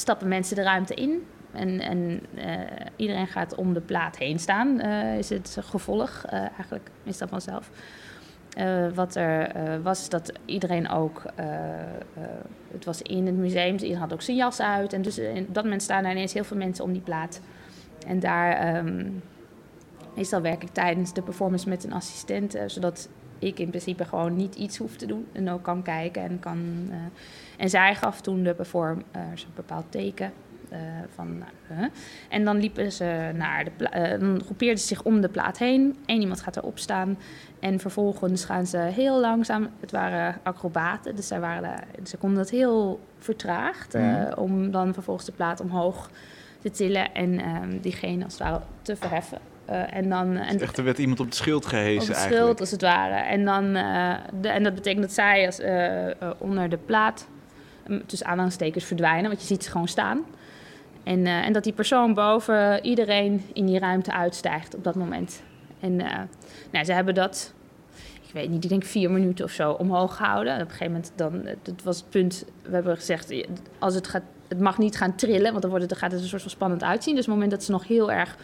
[0.01, 1.23] stappen mensen de ruimte in.
[1.53, 6.25] En, en eh, iedereen gaat om de plaat heen staan, eh, is het gevolg.
[6.25, 7.71] eh, eigenlijk is dat vanzelf.
[8.95, 11.23] Wat er was, dat iedereen ook...
[12.73, 14.93] het was in het museum, dus iedereen had ook zijn jas uit.
[14.93, 17.41] En dus op dat moment staan er ineens heel veel mensen om die plaat.
[18.07, 18.53] En daar...
[18.53, 19.07] ehm,
[20.15, 22.59] meestal werk ik tijdens de performance met een assistent...
[22.67, 23.09] zodat
[23.41, 25.27] ik in principe gewoon niet iets hoef te doen.
[25.33, 26.89] En ook kan kijken en kan...
[26.91, 26.97] eh,
[27.57, 29.05] en zij gaf toen de performers
[29.45, 30.33] een bepaald teken.
[30.69, 30.79] eh,
[31.15, 31.85] van, huh.
[32.29, 35.97] En dan liepen ze naar de eh, dan groepeerden ze zich om de plaat heen.
[36.07, 37.19] Eén iemand gaat erop staan.
[37.61, 39.69] En vervolgens gaan ze heel langzaam.
[39.81, 41.75] Het waren acrobaten, dus zij waren,
[42.05, 43.95] ze konden dat heel vertraagd.
[43.95, 44.33] eh, Mhm.
[44.41, 46.11] om dan vervolgens de plaat omhoog
[46.63, 49.39] te tillen en ehm, diegene als het ware te verheffen.
[49.65, 52.43] Eh, en dan, en Echt, er werd iemand op het schild gehezen op het eigenlijk.
[52.43, 53.15] schild, als het ware.
[53.15, 57.29] En, dan, eh, de, en dat betekent dat zij als, eh, onder de plaat
[57.89, 60.25] um, tussen aanhalingstekens verdwijnen, want je ziet ze gewoon staan.
[61.03, 65.43] En, en dat die persoon boven iedereen in die ruimte uitstijgt op dat moment.
[65.81, 65.97] En
[66.71, 67.55] nou, ze hebben dat,
[68.27, 70.53] ik weet niet, ik denk vier minuten of zo omhoog gehouden.
[70.53, 73.35] En op een gegeven moment, dan, dat was het punt, we hebben gezegd,
[73.79, 76.21] als het gaat, het mag niet gaan trillen, want dan, wordt het, dan gaat het
[76.21, 77.15] een soort van spannend uitzien.
[77.15, 78.37] Dus op het moment dat ze nog heel erg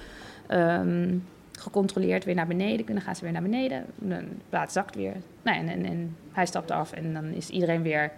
[0.48, 1.14] ehm,
[1.58, 3.84] gecontroleerd weer naar beneden kunnen, gaan ze weer naar beneden.
[3.98, 5.12] De plaat zakt weer.
[5.42, 8.12] Nou, en, en, en hij stapt af en dan is iedereen weer,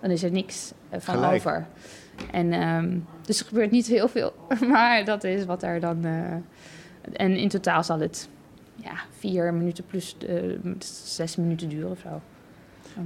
[0.00, 1.34] dan is er niks eh, van Gelijk.
[1.34, 1.66] over.
[2.30, 4.32] En ehm, dus er gebeurt niet heel veel,
[4.70, 6.04] maar dat is wat er dan.
[6.04, 6.32] eh,
[7.12, 8.28] en in totaal zal het
[8.74, 10.36] ja, vier minuten plus eh,
[11.04, 12.20] zes minuten duren of zo.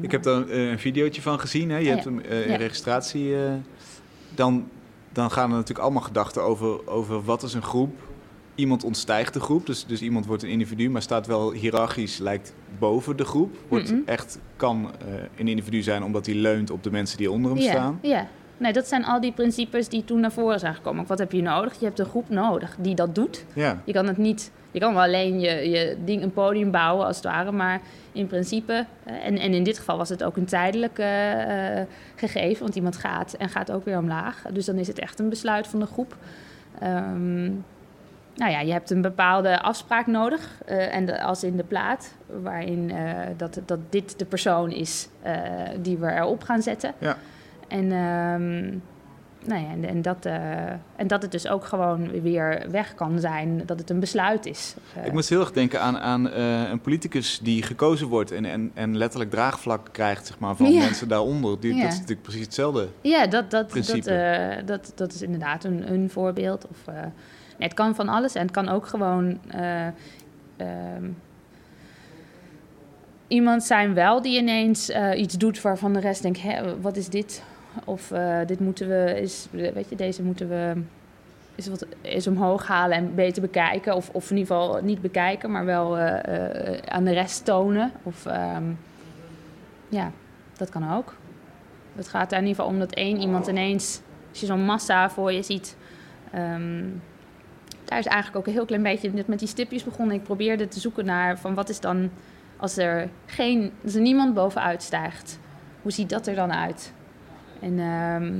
[0.00, 1.70] Ik heb daar een videootje van gezien.
[1.70, 1.76] Hè?
[1.76, 2.56] Je Ja, hebt hem in Ja.
[2.56, 3.34] registratie.
[4.34, 4.68] dan,
[5.12, 7.96] dan gaan er natuurlijk allemaal gedachten over, over wat is een groep.
[8.58, 12.54] Iemand ontstijgt de groep, dus, dus iemand wordt een individu, maar staat wel hiërarchisch, lijkt
[12.78, 13.56] boven de groep.
[13.68, 17.50] Wordt echt, kan eh, een individu zijn omdat hij leunt op de mensen die onder
[17.50, 17.98] hem staan.
[18.02, 21.06] Ja, nee, dat zijn al die principes die toen naar voren zijn gekomen.
[21.06, 21.78] Wat heb je nodig?
[21.78, 23.44] Je hebt een groep nodig die dat doet.
[23.84, 27.16] Je kan het niet, je kan wel alleen je, je ding, een podium bouwen als
[27.16, 27.80] het ware, maar
[28.12, 31.86] in principe, eh, en, en in dit geval was het ook een tijdelijk eh, eh,
[32.14, 34.42] gegeven, want iemand gaat en gaat ook weer omlaag.
[34.52, 36.16] Dus dan is het echt een besluit van de groep.
[36.80, 37.50] Ehm,
[38.38, 42.14] nou ja, je hebt een bepaalde afspraak nodig, eh, en de, als in de plaat,
[42.42, 45.32] waarin eh, dat, dat dit de persoon is eh,
[45.80, 46.94] die we erop gaan zetten.
[46.98, 47.16] Ja.
[47.68, 48.66] En, ehm,
[49.44, 50.26] nou ja, en, en, dat,
[50.96, 54.74] en dat het dus ook gewoon weer weg kan zijn, dat het een besluit is.
[55.04, 56.32] Ik moest heel erg denken aan, aan
[56.70, 60.78] een politicus die gekozen wordt en, en, en letterlijk draagvlak krijgt zeg maar, van Ja.
[60.80, 61.60] mensen daaronder.
[61.60, 61.82] Die, Ja.
[61.82, 62.88] Dat is natuurlijk precies hetzelfde.
[63.00, 64.62] Ja, dat, dat, dat, principe.
[64.64, 66.66] dat, dat is inderdaad een, een voorbeeld.
[66.70, 66.94] Of,
[67.58, 69.86] het kan van alles en het kan ook gewoon eh,
[70.56, 71.04] ehm,
[73.28, 77.08] iemand zijn wel die ineens eh, iets doet waarvan de rest denkt, Hè, wat is
[77.08, 77.42] dit?
[77.84, 80.82] Of eh, dit moeten we, is, weet je, deze moeten we
[81.54, 83.94] is wat is omhoog halen en beter bekijken.
[83.94, 85.98] Of, of in ieder geval niet bekijken, maar wel
[86.84, 87.92] aan de rest tonen.
[88.02, 88.64] Of ehm,
[89.88, 90.10] ja,
[90.56, 91.14] dat kan ook.
[91.96, 94.00] Het gaat er in ieder geval om dat één iemand ineens,
[94.30, 95.76] als je zo'n massa voor je ziet.
[96.32, 96.84] ehm,
[97.88, 100.16] daar is eigenlijk ook een heel klein beetje net met die stipjes begonnen.
[100.16, 102.10] Ik probeerde te zoeken naar van wat is dan
[102.56, 105.38] als er geen, als er niemand bovenuit stijgt.
[105.82, 106.92] Hoe ziet dat er dan uit?
[107.60, 108.32] En, ehm,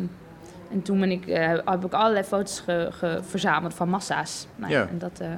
[0.72, 4.46] en toen ben ik, eh, heb ik allerlei foto's ge- ge- verzameld van massa's.
[4.56, 4.86] Nou, Ja.
[4.88, 5.28] En dat eh,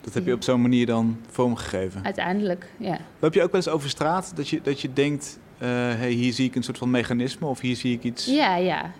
[0.00, 2.04] Dat heb je op zo'n manier dan vormgegeven.
[2.04, 2.98] uiteindelijk, ja.
[3.18, 5.38] Loop je ook wel eens over straat dat je, dat je denkt,
[5.68, 8.26] hey, hier zie ik een soort van mechanisme of hier zie ik iets?
[8.26, 8.90] Ja, ja.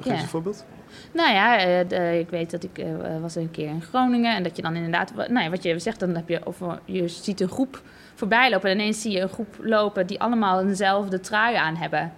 [0.00, 0.20] Geef Ja.
[0.20, 0.64] een voorbeeld.
[1.12, 2.86] Nou ja, eh, de- ik weet dat ik eh,
[3.20, 6.00] was een keer in Groningen en dat je dan inderdaad, nou ja, wat je zegt,
[6.00, 7.82] dan heb je of eh, je ziet een groep
[8.14, 12.12] voorbij lopen en ineens zie je een groep lopen die allemaal eenzelfde trui aan hebben.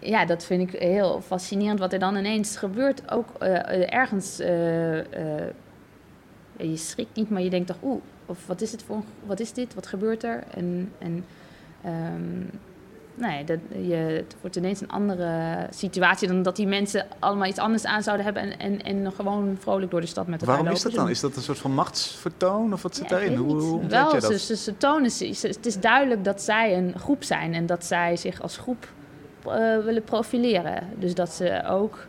[0.00, 3.10] Ja, dat vind ik heel fascinerend wat er dan ineens gebeurt.
[3.12, 5.48] Ook eh, eh, ergens, eh, eh,
[6.56, 9.40] je schrikt niet, maar je denkt toch, oeh, of wat is het voor, een- wat
[9.40, 10.44] is dit, wat gebeurt er?
[10.54, 11.24] En, en
[11.82, 12.42] ehm,
[13.18, 17.58] nee, dat, je, het wordt ineens een andere situatie dan dat die mensen allemaal iets
[17.58, 20.74] anders aan zouden hebben en, en, en gewoon vrolijk door de stad met elkaar Waarom
[20.74, 21.08] is dat dan?
[21.08, 23.36] Is dat een soort van machtsvertoon of wat zit Ja, daarin?
[23.36, 24.48] Hoe, hoe Wel, jij dat?
[25.42, 28.88] Het is duidelijk dat zij een groep zijn en dat zij zich als groep
[29.44, 30.82] eh, willen profileren.
[30.98, 32.06] Dus dat ze ook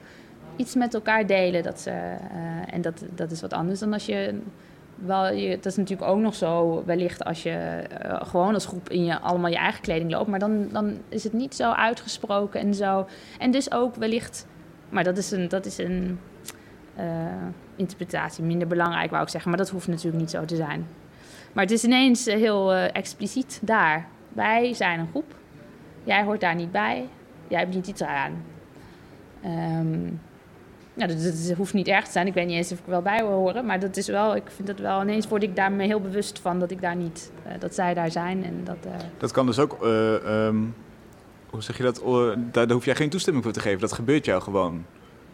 [0.55, 1.63] iets met elkaar delen.
[1.63, 4.39] Dat ze, eh, en dat, dat is wat anders dan als je.
[5.05, 9.05] Wel, dat is natuurlijk ook nog zo, wellicht als je eh, gewoon als groep in
[9.05, 10.27] je allemaal je eigen kleding loopt.
[10.27, 13.07] Maar dan, dan is het niet zo uitgesproken en zo.
[13.37, 14.47] En dus ook wellicht,
[14.89, 16.19] maar dat is een, dat is een
[16.95, 17.05] eh,
[17.75, 19.49] interpretatie, minder belangrijk wou ik zeggen.
[19.49, 20.87] Maar dat hoeft natuurlijk niet zo te zijn.
[21.53, 24.07] Maar het is ineens eh, heel expliciet daar.
[24.29, 25.35] Wij zijn een groep.
[26.03, 27.07] Jij hoort daar niet bij.
[27.47, 28.43] Jij hebt niet iets aan.
[29.41, 30.07] Ehm,
[30.99, 32.27] nou, dat, dat hoeft niet erg te zijn.
[32.27, 33.65] Ik weet niet eens of ik er wel bij wil horen.
[33.65, 36.39] Maar dat is wel, ik vind dat wel, ineens word ik daar me heel bewust
[36.39, 38.43] van dat ik daar niet, eh, dat zij daar zijn.
[38.43, 40.57] En dat, eh, Dat kan dus ook, eh, ehm,
[41.49, 42.01] hoe zeg je dat?
[42.01, 43.79] Oh, daar, hoef jij geen toestemming voor te geven.
[43.79, 44.85] Dat gebeurt jou gewoon.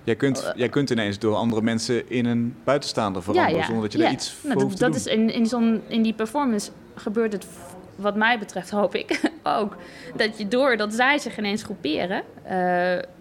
[0.03, 3.97] Jij kunt, jij kunt ineens door andere mensen in een buitenstaander veranderen zonder dat je
[3.97, 4.03] ja.
[4.03, 5.25] daar iets voor Nou, hoeft dat, te dat doen.
[5.27, 7.47] is in, in, zo'n, in die performance gebeurt het,
[7.95, 9.21] wat mij betreft, hoop ik
[9.59, 9.75] ook.
[10.15, 12.23] Dat je doordat zij zich ineens groeperen,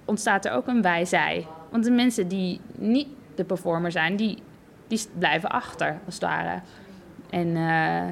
[0.05, 1.47] ontstaat er ook een wij-zij.
[1.75, 4.39] Want de mensen die niet de performer zijn, die,
[4.87, 6.61] die blijven achter, als het ware.
[7.31, 8.07] En, eh,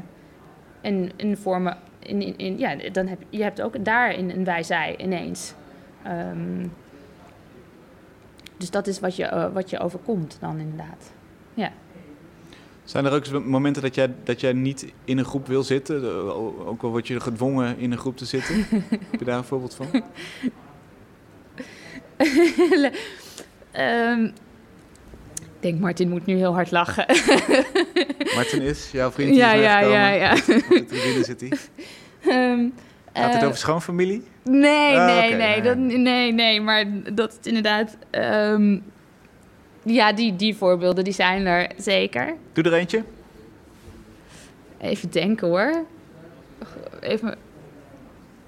[0.81, 4.97] en, en vormen, in, in, in- ja, dan heb je hebt ook daarin een wij-zij
[4.97, 5.55] ineens.
[6.03, 6.67] Ehm,
[8.57, 11.13] dus dat is wat je, eh, wat je overkomt dan inderdaad.
[11.55, 11.73] Ja.
[12.85, 16.05] Zijn er ook momenten dat jij, dat jij niet in een groep wil zitten?
[16.67, 18.55] Ook al word je gedwongen in een groep te zitten.
[19.11, 19.87] Heb je daar een voorbeeld van?
[23.73, 24.25] Ehm,
[25.35, 27.07] ik denk, Martin moet nu heel hard lachen.
[28.35, 30.33] Martin is jouw vriend die ja, is ja, ja, ja.
[30.33, 31.53] Op de tribune zit hij.
[32.23, 32.69] Ehm,
[33.13, 34.23] Gaat het eh, over schoonfamilie?
[34.45, 37.97] Nee, Ah, nee, nee, dat, nee, nee, maar dat is inderdaad...
[38.11, 38.79] ehm,
[39.85, 42.35] ja, die, die voorbeelden, die zijn er zeker.
[42.53, 43.03] Doe er eentje.
[44.81, 45.85] Even denken hoor.
[47.01, 47.35] Even...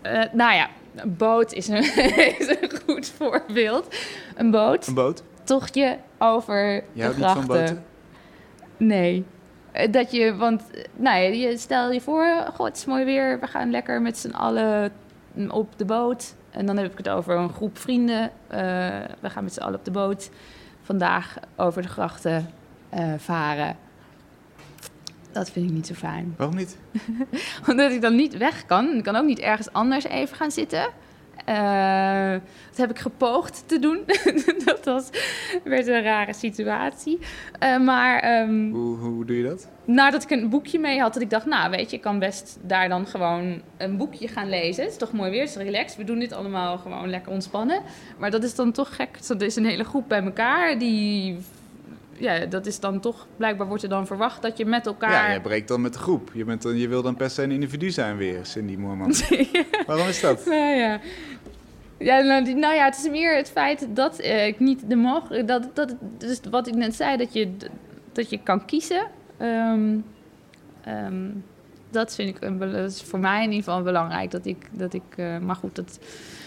[0.03, 1.83] eh, nou ja, een boot is een,
[2.39, 3.97] is een goed voorbeeld.
[4.37, 5.23] Een boot, Een boot.
[5.45, 7.47] tochtje over Je de houdt niet van grachten.
[7.67, 7.85] boten?
[8.77, 9.25] Nee.
[9.73, 13.05] Eh, Dat je, want, eh, nou ja, je stel je voor, goh, het is mooi
[13.05, 14.93] weer, we gaan lekker met z'n allen
[15.51, 16.35] op de boot.
[16.51, 18.31] En dan heb ik het over een groep vrienden.
[18.49, 18.59] Eh,
[19.21, 20.31] we gaan met z'n allen op de boot
[20.83, 22.49] vandaag over de grachten
[23.17, 23.77] varen.
[25.35, 26.35] Dat vind ik niet zo fijn.
[26.37, 26.77] Waarom niet?
[27.69, 28.97] Omdat ik dan niet weg kan.
[28.97, 30.87] Ik kan ook niet ergens anders even gaan zitten.
[31.45, 32.33] Eh,
[32.69, 34.01] dat heb ik gepoogd te doen.
[34.65, 35.11] dat was,
[35.65, 37.19] werd een rare situatie.
[37.59, 39.69] Eh, maar ehm, Hoe, hoe doe je dat?
[39.85, 42.59] nadat ik een boekje mee had, dat ik dacht, nou weet je, ik kan best
[42.63, 44.83] daar dan gewoon een boekje gaan lezen.
[44.83, 45.97] Het is toch mooi weer, het is relaxed.
[45.97, 47.83] We doen dit allemaal gewoon lekker ontspannen.
[48.19, 49.19] Maar dat is dan toch gek.
[49.29, 51.37] Er is een hele groep bij elkaar die...
[52.19, 53.27] Ja, dat is dan toch...
[53.37, 55.11] Blijkbaar wordt er dan verwacht dat je met elkaar...
[55.11, 56.31] Ja, jij breekt dan met de groep.
[56.33, 59.15] Je, bent dan, je wil dan per se een individu zijn weer, Cindy Moorman.
[59.87, 60.47] Waarom is dat?
[60.47, 61.01] Nou ja.
[61.99, 65.49] Ja, nou, nou ja, het is meer het feit dat eh, ik niet de mogelijk...
[65.49, 67.57] Dat, dat, dus wat ik net zei, dat je,
[68.13, 69.07] dat je kan kiezen.
[69.37, 69.97] Ehm,
[70.85, 71.31] ehm,
[71.91, 74.31] dat vind ik een, dat is voor mij in ieder geval belangrijk.
[74.31, 75.99] Dat ik, dat ik, eh, maar goed, dat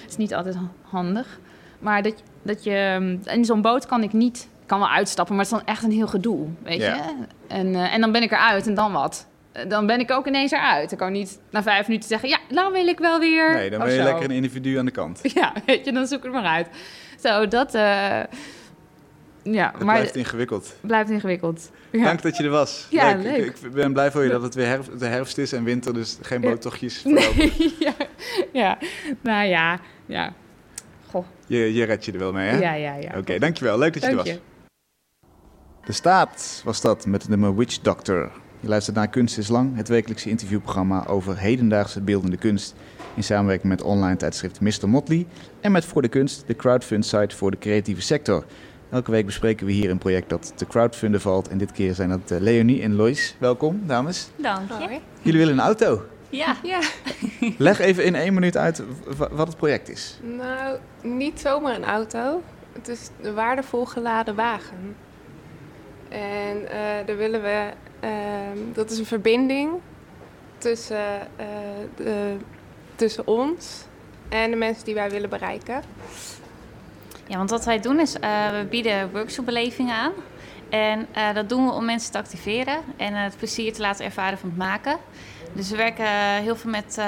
[0.07, 1.39] is niet altijd ha- handig.
[1.79, 3.17] Maar dat, dat je...
[3.25, 4.47] In zo'n boot kan ik niet...
[4.67, 7.01] Ik kan wel uitstappen, maar het is dan echt een heel gedoe, weet je?
[7.47, 9.27] En, eh, en dan ben ik eruit en dan wat?
[9.51, 10.91] Eh, Dan ben ik ook ineens eruit.
[10.91, 12.29] Ik kan niet na vijf minuten zeggen...
[12.29, 13.53] Ja, nou wil ik wel weer...
[13.53, 14.03] Nee, dan ben je zo.
[14.03, 15.19] lekker een individu aan de kant.
[15.33, 16.67] Ja, weet je, dan zoek ik het maar uit.
[17.19, 17.73] Zo, dat...
[17.75, 17.81] eh,
[19.43, 20.75] ja, Het maar blijft ingewikkeld.
[20.81, 21.71] blijft ingewikkeld.
[21.91, 22.03] Ja.
[22.03, 22.87] Dank dat je er was.
[22.89, 23.45] Ja, Ik- leuk.
[23.45, 25.93] Ik, ik ben blij voor je dat het weer herfst, de herfst is en winter,
[25.93, 27.03] dus geen boottochtjes.
[27.13, 27.93] Nee, ja,
[28.53, 28.77] ja,
[29.21, 30.33] nou ja, ja.
[31.09, 32.57] Goh, Je, je redt je er wel mee, hè?
[32.59, 33.17] ja, ja, ja.
[33.17, 33.77] Oké, dankjewel.
[33.77, 34.33] Leuk dat je Dank er was.
[34.33, 34.55] je.
[35.87, 38.31] De Staat was dat met het nummer Witch Doctor.
[38.59, 42.75] Je luistert naar Kunst is Lang, het wekelijkse interviewprogramma over hedendaagse beeldende kunst.
[43.13, 44.89] In samenwerking met online tijdschrift Mr.
[44.89, 45.27] Motley
[45.61, 48.45] en met Voor de Kunst, de crowdfund site voor de creatieve sector.
[48.89, 51.47] Elke week bespreken we hier een project dat te crowdfunden valt.
[51.47, 53.35] En dit keer zijn dat eh, Leonie en Lois.
[53.39, 54.29] Welkom, dames.
[54.35, 54.99] Dank je.
[55.21, 56.05] Jullie willen een auto.
[56.29, 56.55] Ja.
[56.63, 56.79] Ja,
[57.57, 58.83] Leg even in één minuut uit
[59.31, 60.19] wat het project is.
[60.21, 62.41] nou, niet zomaar een auto.
[62.73, 64.95] Het is een waardevol geladen wagen.
[66.09, 69.71] En eh, daar willen we, ehm, dat is een verbinding
[70.57, 71.47] tussen, eh,
[71.95, 72.37] de,
[72.95, 73.85] tussen ons
[74.29, 75.81] en de mensen die wij willen bereiken.
[77.27, 80.11] ja, want wat wij doen is, eh, we bieden workshopbelevingen aan.
[80.69, 84.49] En dat doen we om mensen te activeren en het plezier te laten ervaren van
[84.49, 84.97] het maken.
[85.53, 87.01] Dus we werken heel veel met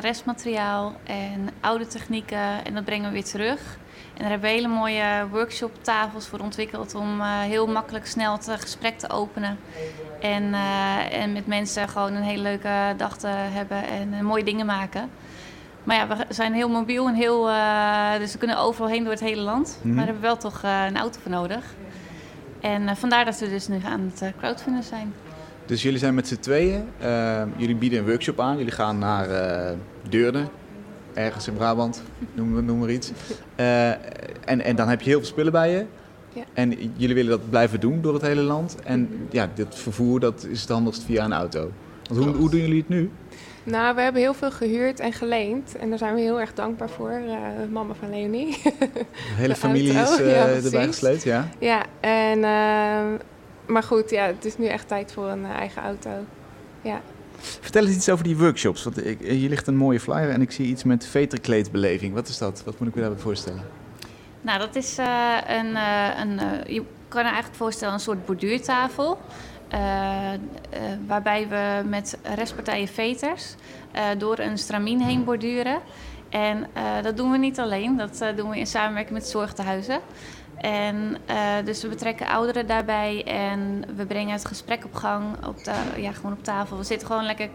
[0.00, 3.78] restmateriaal en oude technieken en dat brengen we weer terug.
[4.14, 8.50] En daar hebben we hele mooie workshoptafels voor ontwikkeld om eh, heel makkelijk snel het
[8.58, 9.58] gesprek te openen.
[10.20, 14.44] En, eh, en met mensen gewoon een hele leuke dag te hebben en eh, mooie
[14.44, 15.10] dingen maken.
[15.84, 17.42] Maar ja, we zijn heel mobiel en heel.
[18.18, 19.78] dus we kunnen overal heen door het hele land.
[19.78, 19.86] Mhm.
[19.88, 21.64] Maar daar hebben we wel toch een auto voor nodig.
[22.60, 25.14] En vandaar dat we dus nu aan het crowdfunden zijn.
[25.66, 26.88] Dus jullie zijn met z'n tweeën.
[27.56, 28.56] jullie bieden een workshop aan.
[28.56, 29.28] Jullie gaan naar
[30.08, 30.44] Deurne,
[31.14, 32.02] ergens in Brabant,
[32.34, 33.12] noem, noem maar iets.
[33.54, 35.84] Eh, en, en dan heb je heel veel spullen bij je.
[36.32, 36.44] Ja.
[36.52, 38.76] En jullie willen dat blijven doen door het hele land.
[38.84, 41.70] En ja, dit vervoer dat is het handigst via een auto.
[42.08, 43.10] Want hoe, hoe doen jullie het nu?
[43.64, 45.76] Nou, we hebben heel veel gehuurd en geleend.
[45.76, 47.36] En daar zijn we heel erg dankbaar voor, eh,
[47.70, 48.60] mama van Leonie.
[48.62, 51.48] De hele De familie auto, is eh, ja, erbij gesleept, ja.
[51.58, 53.18] ja, en, ehm,
[53.66, 56.10] maar goed, ja, het is nu echt tijd voor een eigen auto.
[56.82, 57.00] Ja.
[57.38, 58.82] Vertel eens iets over die workshops.
[58.82, 62.14] Want ik, hier ligt een mooie flyer en ik zie iets met veterkleedbeleving.
[62.14, 62.62] Wat is dat?
[62.64, 63.62] Wat moet ik me daarbij voorstellen?
[64.44, 65.76] Nou, dat is eh, een.
[65.76, 69.18] eh, een eh, je kan je eigenlijk voorstellen een soort borduurtafel.
[71.06, 73.54] waarbij we met restpartijen veters
[74.18, 75.80] door een stramien heen borduren.
[76.28, 76.66] En
[77.02, 80.00] dat doen we niet alleen, dat doen we in samenwerking met zorgtehuizen.
[80.64, 85.56] En eh, dus we betrekken ouderen daarbij en we brengen het gesprek op gang, op
[85.58, 86.76] ta- ja, gewoon op tafel.
[86.76, 87.48] We zitten gewoon lekker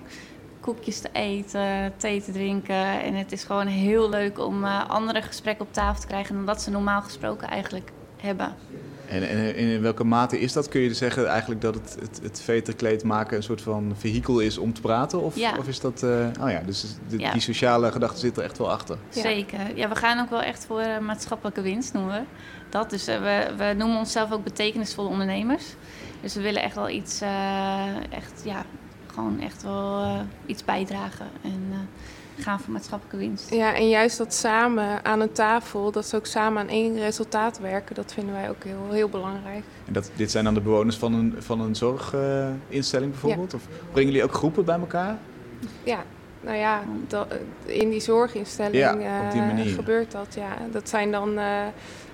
[0.59, 3.01] koekjes te eten, thee te drinken.
[3.01, 6.45] En het is gewoon heel leuk om eh, andere gesprekken op tafel te krijgen dan
[6.45, 8.55] dat ze normaal gesproken eigenlijk hebben.
[9.07, 10.67] En, en in welke mate is dat?
[10.67, 14.57] Kun je zeggen eigenlijk dat het, het, het veterkleed maken een soort van vehikel is
[14.57, 15.21] om te praten?
[15.21, 15.53] Of, Ja.
[15.59, 16.03] of is dat...
[16.03, 17.31] eh, oh ja, dus de- Ja.
[17.31, 18.97] die sociale gedachte zit er echt wel achter.
[19.09, 19.21] Ja.
[19.21, 19.59] Zeker.
[19.75, 22.21] Ja, we gaan ook wel echt voor maatschappelijke winst noemen we
[22.71, 22.89] dat.
[22.89, 25.75] Dus we, we noemen onszelf ook betekenisvolle ondernemers.
[26.21, 28.65] Dus we willen echt wel iets, eh, echt, ja,
[29.13, 31.27] gewoon echt wel eh, iets bijdragen.
[31.41, 33.53] En eh, gaan voor maatschappelijke winst.
[33.53, 37.59] ja, en juist dat samen aan een tafel, dat ze ook samen aan één resultaat
[37.59, 39.63] werken, dat vinden wij ook heel, heel belangrijk.
[39.85, 43.53] En dat, dit zijn dan de bewoners van een, van een zorginstelling bijvoorbeeld?
[43.53, 45.17] Of brengen jullie ook groepen bij elkaar?
[45.83, 46.03] Ja,
[46.41, 47.27] nou ja, dat,
[47.65, 50.35] in die zorginstelling Ja, eh, gebeurt dat.
[50.35, 50.57] Ja.
[50.71, 51.39] Dat zijn dan,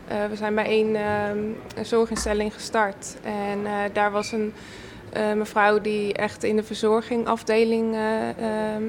[0.08, 1.38] we zijn bij één ehm,
[1.76, 3.16] een zorginstelling gestart.
[3.24, 4.54] En eh, daar was een
[5.14, 8.84] eh, mevrouw die echt in de verzorgingafdeling eh, ehm,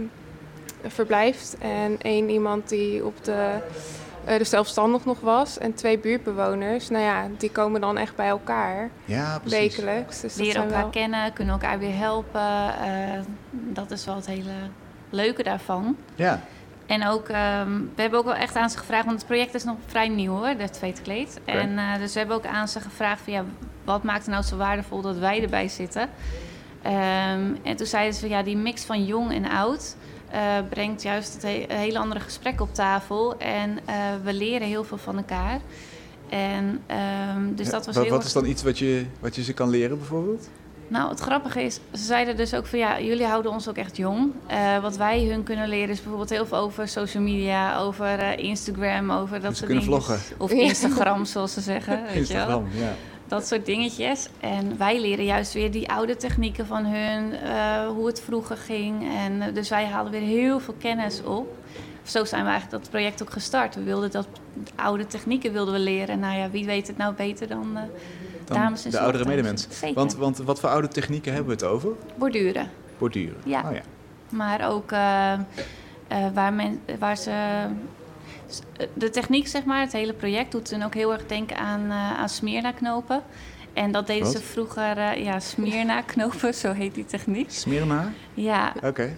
[0.86, 1.56] verblijft.
[1.58, 3.58] En één iemand die op de,
[4.24, 5.58] eh, dus zelfstandig nog was.
[5.58, 6.88] En twee buurtbewoners.
[6.88, 9.58] Nou ja, die komen dan echt bij elkaar, Ja, precies.
[9.58, 10.20] wekelijks.
[10.20, 10.90] Dus Leren elkaar wel...
[10.90, 12.40] kennen, kunnen elkaar weer helpen.
[12.80, 14.50] eh, dat is wel het hele
[15.10, 15.96] leuke daarvan.
[16.14, 16.40] Ja,
[16.86, 19.64] En ook, ehm, we hebben ook wel echt aan ze gevraagd, want het project is
[19.64, 21.40] nog vrij nieuw hoor, het veetkleed.
[21.44, 23.44] En eh, dus we hebben ook aan ze gevraagd van ja,
[23.84, 26.08] wat maakt het nou zo waardevol dat wij erbij zitten?
[26.82, 29.96] Ehm, en toen zeiden ze van ja, die mix van jong en oud
[30.30, 33.38] eh, brengt juist het he- een hele andere gesprek op tafel.
[33.38, 35.60] En eh, we leren heel veel van elkaar.
[36.28, 39.42] En ehm, dus dat was wat, heel wat is dan iets wat je, wat je
[39.42, 40.48] ze kan leren bijvoorbeeld?
[40.88, 43.96] Nou, het grappige is, ze zeiden dus ook van ja, jullie houden ons ook echt
[43.96, 44.32] jong.
[44.46, 48.44] Eh, wat wij hun kunnen leren is bijvoorbeeld heel veel over social media, over eh,
[48.44, 50.02] Instagram, over dat Dus ze soort kunnen dingen.
[50.04, 50.36] vloggen.
[50.38, 52.02] Of Instagram, zoals ze zeggen.
[52.14, 52.42] Weet je wel?
[52.42, 52.92] Instagram, ja.
[53.28, 54.28] Dat soort dingetjes.
[54.40, 59.08] En wij leren juist weer die oude technieken van hun, eh, hoe het vroeger ging.
[59.16, 61.58] En dus wij halen weer heel veel kennis op.
[62.02, 63.74] Zo zijn we eigenlijk dat project ook gestart.
[63.74, 64.26] We wilden dat
[64.74, 66.18] oude technieken wilden we leren.
[66.18, 67.90] Nou ja, wie weet het nou beter dan, eh Dan
[68.54, 69.66] dames en de oudere medemens.
[69.70, 69.94] Zeker.
[69.94, 71.90] Want, want wat voor oude technieken hebben we het over?
[72.14, 72.70] Borduren.
[72.98, 73.36] Borduren.
[73.44, 73.62] Ja.
[73.66, 73.80] Oh, ja.
[74.28, 75.38] Maar ook eh, eh,
[76.34, 77.66] waar, men, waar ze.
[78.94, 82.18] De techniek, zeg maar, het hele project doet dan ook heel erg denken aan, eh
[82.18, 83.22] aan Smyrna-knopen.
[83.72, 84.32] En dat deden Wat?
[84.32, 87.50] ze vroeger, eh, ja, Smyrna-knopen, zo heet die techniek.
[87.50, 88.12] Smyrna?
[88.34, 89.14] Ja, Oké.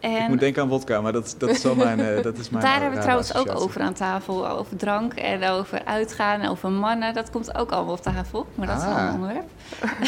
[0.00, 2.50] En Ik moet denken aan wodka, maar dat, dat is wel mijn, eh, dat is
[2.50, 4.48] mijn daar hebben we trouwens ook over aan tafel.
[4.48, 7.14] Over drank en over uitgaan en over mannen.
[7.14, 9.02] Dat komt ook allemaal op tafel, maar dat is wel Ah.
[9.06, 9.48] een onderwerp.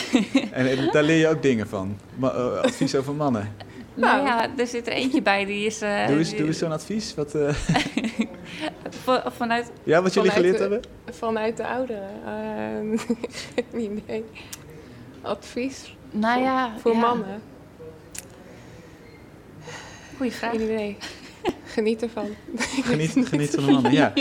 [0.53, 1.97] En eh, daar leer je ook dingen van.
[2.17, 3.53] Ma- eh, advies over mannen.
[3.95, 5.81] Nou ja, er zit er eentje bij die is...
[5.81, 7.15] eh, Doe eens, die- doe eens zo'n advies.
[7.15, 7.55] Wat, eh,
[9.05, 10.81] va- vanuit ja, wat jullie geleerd de- hebben?
[11.11, 12.09] Vanuit de ouderen.
[12.27, 12.99] Ehm,
[13.73, 14.25] geen idee.
[15.23, 17.41] Advies Nou ja, voor ja, mannen.
[20.19, 20.51] Goeie vraag.
[20.51, 20.97] Geen idee.
[21.75, 22.27] Geniet ervan.
[22.89, 24.13] Geniet, geniet van de mannen, ja.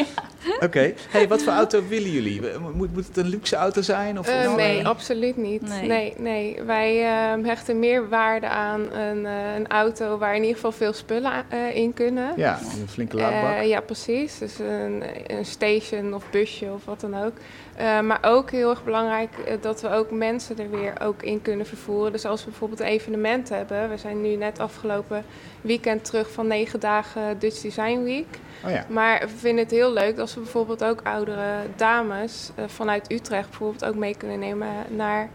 [0.60, 0.94] Oké.
[1.10, 2.42] Hey, wat voor auto willen jullie?
[2.74, 4.20] Moet, moet het een luxe auto zijn?
[4.20, 5.62] Of, Eh, nee, absoluut niet.
[5.62, 5.88] Nee.
[5.88, 10.56] Nee, nee, Wij ehm, hechten meer waarde aan een, eh, een auto waar in ieder
[10.56, 12.34] geval veel spullen eh, in kunnen.
[12.36, 13.56] Ja, een flinke laadbak.
[13.56, 14.38] Eh, ja, precies.
[14.38, 17.34] Dus een, een station of busje of wat dan ook.
[17.78, 21.42] Eh, maar ook heel erg belangrijk eh, dat we ook mensen er weer ook in
[21.42, 22.12] kunnen vervoeren.
[22.12, 23.90] Dus als we bijvoorbeeld een evenement hebben.
[23.90, 25.24] We zijn nu net afgelopen
[25.62, 28.40] weekend terug van negen dagen Dutch Design Week.
[28.66, 28.86] oh ja.
[28.90, 33.50] Maar we vinden het heel leuk als we bijvoorbeeld ook oudere dames eh, vanuit Utrecht
[33.50, 35.30] bijvoorbeeld ook mee kunnen nemen naar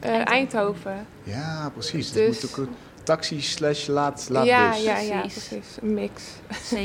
[0.00, 0.32] eh, Eindhoven.
[0.32, 1.06] Eindhoven.
[1.22, 2.12] Ja, precies.
[2.12, 4.50] Dus Dus- het moet ook een taxi slash laad, laadbus.
[4.52, 5.48] Ja, ja, ja, Precies.
[5.48, 5.76] precies.
[5.82, 6.22] Een mix.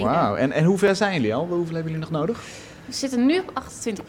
[0.02, 0.36] Wauw.
[0.36, 1.48] En, en hoe ver zijn jullie al?
[1.48, 2.42] Hoeveel hebben jullie nog nodig?
[2.86, 4.06] We zitten nu op 28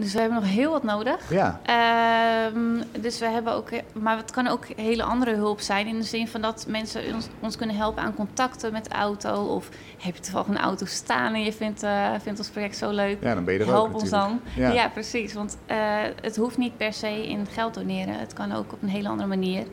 [0.00, 1.30] Dus we hebben nog heel wat nodig.
[1.30, 1.60] Ja.
[1.62, 5.86] Ehm, dus we hebben ook, maar het kan ook hele andere hulp zijn.
[5.86, 9.44] In de zin van dat mensen ons, ons kunnen helpen aan contacten met de auto.
[9.44, 12.90] Of heb je toevallig een auto staan en je vindt, eh, vindt ons project zo
[12.90, 13.16] leuk.
[13.20, 14.42] Ja, dan ben je er Help ook ons natuurlijk.
[14.54, 14.64] dan.
[14.64, 14.72] Ja.
[14.72, 15.32] Ja, precies.
[15.32, 15.76] Want eh,
[16.20, 18.18] het hoeft niet per se in geld doneren.
[18.18, 19.66] Het kan ook op een hele andere manier.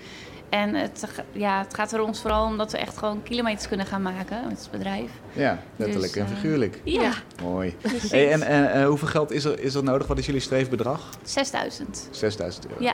[0.49, 3.85] En het, ja, het gaat er ons vooral om dat we echt gewoon kilometers kunnen
[3.85, 5.11] gaan maken met het bedrijf.
[5.33, 6.81] Ja, letterlijk Dus, en eh, figuurlijk.
[6.83, 7.75] Ja, Mooi.
[8.09, 10.07] Hey, en en eh, hoeveel geld is er, is er nodig?
[10.07, 11.09] Wat is jullie streefbedrag?
[11.23, 12.07] 6000.
[12.11, 12.83] 6000 euro.
[12.83, 12.93] Ja,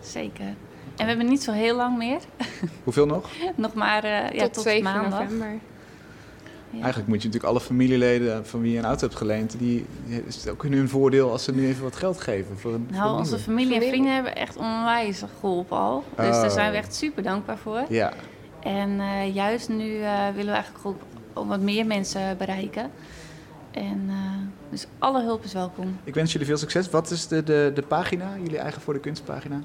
[0.00, 0.44] zeker.
[0.44, 2.18] En we hebben niet zo heel lang meer.
[2.84, 3.28] Hoeveel nog?
[3.56, 5.20] Nog maar eh, ja, tot, tot 7 maandag.
[5.20, 5.58] november.
[6.72, 10.22] Eigenlijk moet je natuurlijk alle familieleden van wie je een auto hebt geleend, die die
[10.26, 13.18] is het ook in hun voordeel als ze nu even wat geld geven voor Nou,
[13.18, 16.04] onze familie en vrienden hebben echt onwijs geholpen al.
[16.16, 16.40] Dus Oh.
[16.40, 17.84] daar zijn we echt super dankbaar voor.
[17.88, 18.12] Ja,
[18.62, 21.00] En eh, juist nu eh, willen we eigenlijk ook,
[21.46, 22.90] wat meer mensen bereiken.
[23.70, 24.14] En eh,
[24.70, 25.96] dus alle hulp is welkom.
[26.04, 26.90] ik wens jullie veel succes.
[26.90, 29.60] Wat is de, de, de pagina, jullie eigen voor de kunstpagina?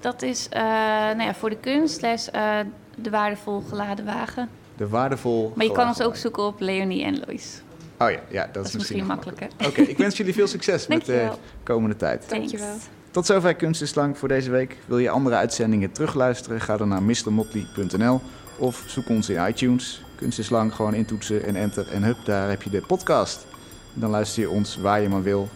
[0.00, 2.58] Dat is eh, nou ja, voor de kunst, les, eh,
[2.96, 4.48] de waardevol geladen wagen.
[4.76, 5.52] De waardevol.
[5.54, 7.62] Maar je kan ons ook zoeken op Leonie en Lois.
[7.98, 9.48] Oh ja, ja dat, Dat is misschien makkelijker.
[9.66, 11.28] Oké, ik wens jullie veel succes met de
[11.62, 12.28] komende tijd.
[12.28, 12.76] Dankjewel.
[13.10, 14.76] Tot zover Kunst is Lang voor deze week.
[14.86, 16.60] Wil je andere uitzendingen terugluisteren?
[16.60, 18.20] Ga dan naar mrmotley.nl
[18.56, 20.02] of zoek ons in iTunes.
[20.16, 23.46] Kunst is Lang, gewoon intoetsen en enter en hup, daar heb je de podcast.
[23.92, 25.48] Dan luister je ons waar je maar wil.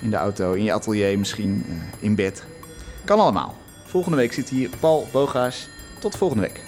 [0.00, 2.44] In de auto, in je atelier misschien, eh, in bed.
[3.04, 3.54] Kan allemaal.
[3.84, 5.68] Volgende week zit hier Paul Bogaars.
[6.00, 6.65] Tot volgende week.